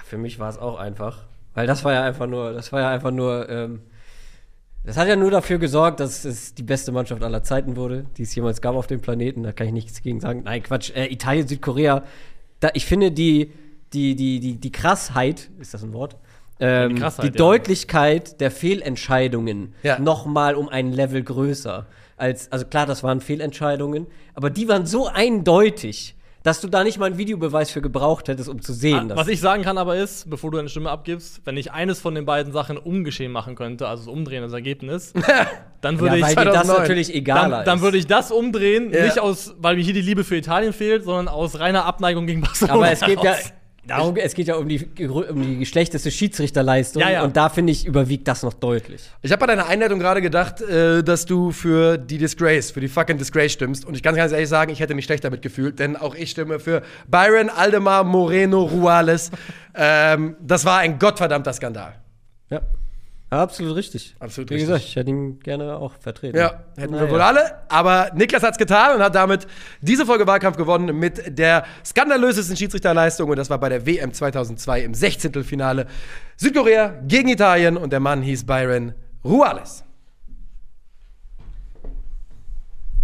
Für 0.05 0.17
mich 0.17 0.39
war 0.39 0.49
es 0.49 0.57
auch 0.57 0.77
einfach. 0.77 1.25
Weil 1.53 1.67
das 1.67 1.83
war 1.83 1.93
ja 1.93 2.03
einfach 2.03 2.27
nur, 2.27 2.53
das 2.53 2.71
war 2.71 2.81
ja 2.81 2.89
einfach 2.91 3.11
nur, 3.11 3.49
ähm, 3.49 3.81
das 4.83 4.97
hat 4.97 5.07
ja 5.07 5.15
nur 5.15 5.31
dafür 5.31 5.57
gesorgt, 5.57 5.99
dass 5.99 6.25
es 6.25 6.53
die 6.55 6.63
beste 6.63 6.91
Mannschaft 6.91 7.23
aller 7.23 7.43
Zeiten 7.43 7.75
wurde, 7.75 8.05
die 8.17 8.23
es 8.23 8.33
jemals 8.33 8.61
gab 8.61 8.75
auf 8.75 8.87
dem 8.87 9.01
Planeten. 9.01 9.43
Da 9.43 9.51
kann 9.51 9.67
ich 9.67 9.73
nichts 9.73 10.01
gegen 10.01 10.19
sagen. 10.19 10.43
Nein, 10.43 10.63
Quatsch. 10.63 10.91
Äh, 10.95 11.07
Italien, 11.07 11.47
Südkorea. 11.47 12.03
Da, 12.59 12.69
ich 12.73 12.85
finde 12.85 13.11
die, 13.11 13.51
die, 13.93 14.15
die, 14.15 14.39
die, 14.39 14.55
die 14.57 14.71
Krassheit, 14.71 15.49
ist 15.59 15.73
das 15.73 15.83
ein 15.83 15.93
Wort? 15.93 16.15
Ähm, 16.61 16.95
die 16.95 17.01
Krassheit, 17.01 17.23
die 17.25 17.29
ja. 17.29 17.33
Deutlichkeit 17.35 18.39
der 18.39 18.51
Fehlentscheidungen 18.51 19.73
Ja. 19.83 19.99
noch 19.99 20.25
mal 20.25 20.55
um 20.55 20.69
ein 20.69 20.91
Level 20.91 21.23
größer. 21.23 21.85
Als, 22.17 22.51
also 22.51 22.65
klar, 22.65 22.85
das 22.85 23.03
waren 23.03 23.19
Fehlentscheidungen, 23.19 24.05
aber 24.35 24.49
die 24.51 24.67
waren 24.67 24.85
so 24.85 25.07
eindeutig, 25.07 26.15
dass 26.43 26.59
du 26.61 26.67
da 26.67 26.83
nicht 26.83 26.97
mal 26.97 27.05
einen 27.05 27.17
Videobeweis 27.19 27.69
für 27.69 27.81
gebraucht 27.81 28.27
hättest, 28.27 28.49
um 28.49 28.61
zu 28.61 28.73
sehen. 28.73 29.09
dass 29.09 29.17
Was 29.17 29.27
ich 29.27 29.39
sagen 29.39 29.61
kann 29.63 29.77
aber 29.77 29.95
ist, 29.97 30.27
bevor 30.29 30.49
du 30.51 30.57
deine 30.57 30.69
Stimme 30.69 30.89
abgibst, 30.89 31.41
wenn 31.45 31.55
ich 31.55 31.71
eines 31.71 31.99
von 31.99 32.15
den 32.15 32.25
beiden 32.25 32.51
Sachen 32.51 32.77
ungeschehen 32.77 33.31
machen 33.31 33.53
könnte, 33.55 33.87
also 33.87 34.05
das 34.05 34.11
Umdrehen 34.13 34.41
das 34.41 34.53
Ergebnis, 34.53 35.13
dann 35.81 35.99
würde 35.99 36.17
ja, 36.17 36.23
weil 36.23 36.31
ich 36.31 36.37
dir 36.37 36.45
das 36.45 36.53
2009. 36.67 36.81
natürlich 36.81 37.13
egaler 37.15 37.57
dann, 37.57 37.65
dann 37.65 37.81
würde 37.81 37.97
ich 37.97 38.07
das 38.07 38.31
umdrehen, 38.31 38.91
Ja. 38.91 39.03
nicht 39.05 39.19
aus, 39.19 39.53
weil 39.59 39.75
mir 39.75 39.83
hier 39.83 39.93
die 39.93 40.01
Liebe 40.01 40.23
für 40.23 40.35
Italien 40.35 40.73
fehlt, 40.73 41.03
sondern 41.03 41.27
aus 41.27 41.59
reiner 41.59 41.85
Abneigung 41.85 42.25
gegen 42.25 42.41
Barcelona. 42.41 42.73
Aber 42.73 42.91
es 42.91 43.01
geht 43.01 43.23
ja. 43.23 43.35
Darum, 43.87 44.15
es 44.15 44.33
geht 44.33 44.47
ja 44.47 44.55
um 44.55 44.67
die, 44.67 44.85
um 45.07 45.41
die 45.41 45.59
geschlechteste 45.59 46.11
Schiedsrichterleistung 46.11 47.01
Ja, 47.01 47.09
ja. 47.09 47.23
und 47.23 47.35
da 47.35 47.49
finde 47.49 47.71
ich 47.71 47.85
überwiegt 47.85 48.27
das 48.27 48.43
noch 48.43 48.53
deutlich. 48.53 49.01
Ich 49.21 49.31
habe 49.31 49.39
bei 49.39 49.47
deiner 49.47 49.67
Einleitung 49.67 49.99
gerade 49.99 50.21
gedacht, 50.21 50.61
äh, 50.61 51.03
dass 51.03 51.25
du 51.25 51.51
für 51.51 51.97
die 51.97 52.17
Disgrace, 52.17 52.71
für 52.71 52.81
die 52.81 52.87
fucking 52.87 53.17
Disgrace 53.17 53.51
stimmst. 53.51 53.85
Und 53.85 53.95
ich 53.95 54.03
kann 54.03 54.15
ganz 54.15 54.31
ehrlich 54.31 54.49
sagen, 54.49 54.71
ich 54.71 54.79
hätte 54.79 54.93
mich 54.93 55.05
schlecht 55.05 55.23
damit 55.23 55.41
gefühlt, 55.41 55.79
denn 55.79 55.95
auch 55.95 56.15
ich 56.15 56.31
stimme 56.31 56.59
für 56.59 56.81
Byron 57.07 57.49
Aldemar 57.49 58.03
Moreno 58.03 58.63
Ruales. 58.63 59.31
ähm, 59.75 60.35
das 60.41 60.65
war 60.65 60.79
ein 60.79 60.99
gottverdammter 60.99 61.53
Skandal. 61.53 61.95
Ja. 62.49 62.61
Absolut 63.31 63.77
richtig. 63.77 64.13
Absolut 64.19 64.49
Wie 64.49 64.55
richtig. 64.55 64.67
gesagt, 64.67 64.83
ich 64.89 64.95
hätte 64.97 65.09
ihn 65.09 65.39
gerne 65.39 65.77
auch 65.77 65.93
vertreten. 66.01 66.37
Ja, 66.37 66.65
hätten 66.75 66.91
Naja. 66.91 67.05
wir 67.05 67.11
wohl 67.13 67.21
alle. 67.21 67.61
Aber 67.69 68.11
Niklas 68.13 68.43
hat's 68.43 68.57
getan 68.57 68.97
und 68.97 69.01
hat 69.01 69.15
damit 69.15 69.47
diese 69.79 70.05
Folge 70.05 70.27
Wahlkampf 70.27 70.57
gewonnen 70.57 70.99
mit 70.99 71.39
der 71.39 71.63
skandalösesten 71.85 72.57
Schiedsrichterleistung. 72.57 73.29
Und 73.29 73.37
das 73.37 73.49
war 73.49 73.57
bei 73.57 73.69
der 73.69 73.85
WM 73.85 74.11
2002 74.13 74.81
im 74.81 74.93
16. 74.93 75.45
Finale. 75.45 75.87
Südkorea 76.35 76.89
gegen 77.07 77.29
Italien 77.29 77.77
und 77.77 77.93
der 77.93 78.01
Mann 78.01 78.21
hieß 78.21 78.45
Byron 78.45 78.95
Ruales. 79.23 79.85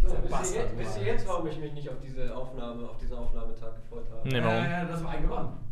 Wisst 0.02 0.98
ihr 1.00 1.06
jetzt, 1.06 1.26
warum 1.26 1.48
ich 1.48 1.58
mich 1.58 1.72
nicht 1.72 1.88
auf 1.90 1.96
diese 2.06 2.36
Aufnahme, 2.36 2.84
auf 2.90 2.98
diesen 2.98 3.16
Aufnahmetag 3.16 3.76
gefreut 3.82 4.06
habe? 4.12 4.28
Nee, 4.28 4.44
warum? 4.44 4.90
das 4.92 5.04
war 5.06 5.12
ein 5.12 5.22
gewonnen. 5.22 5.67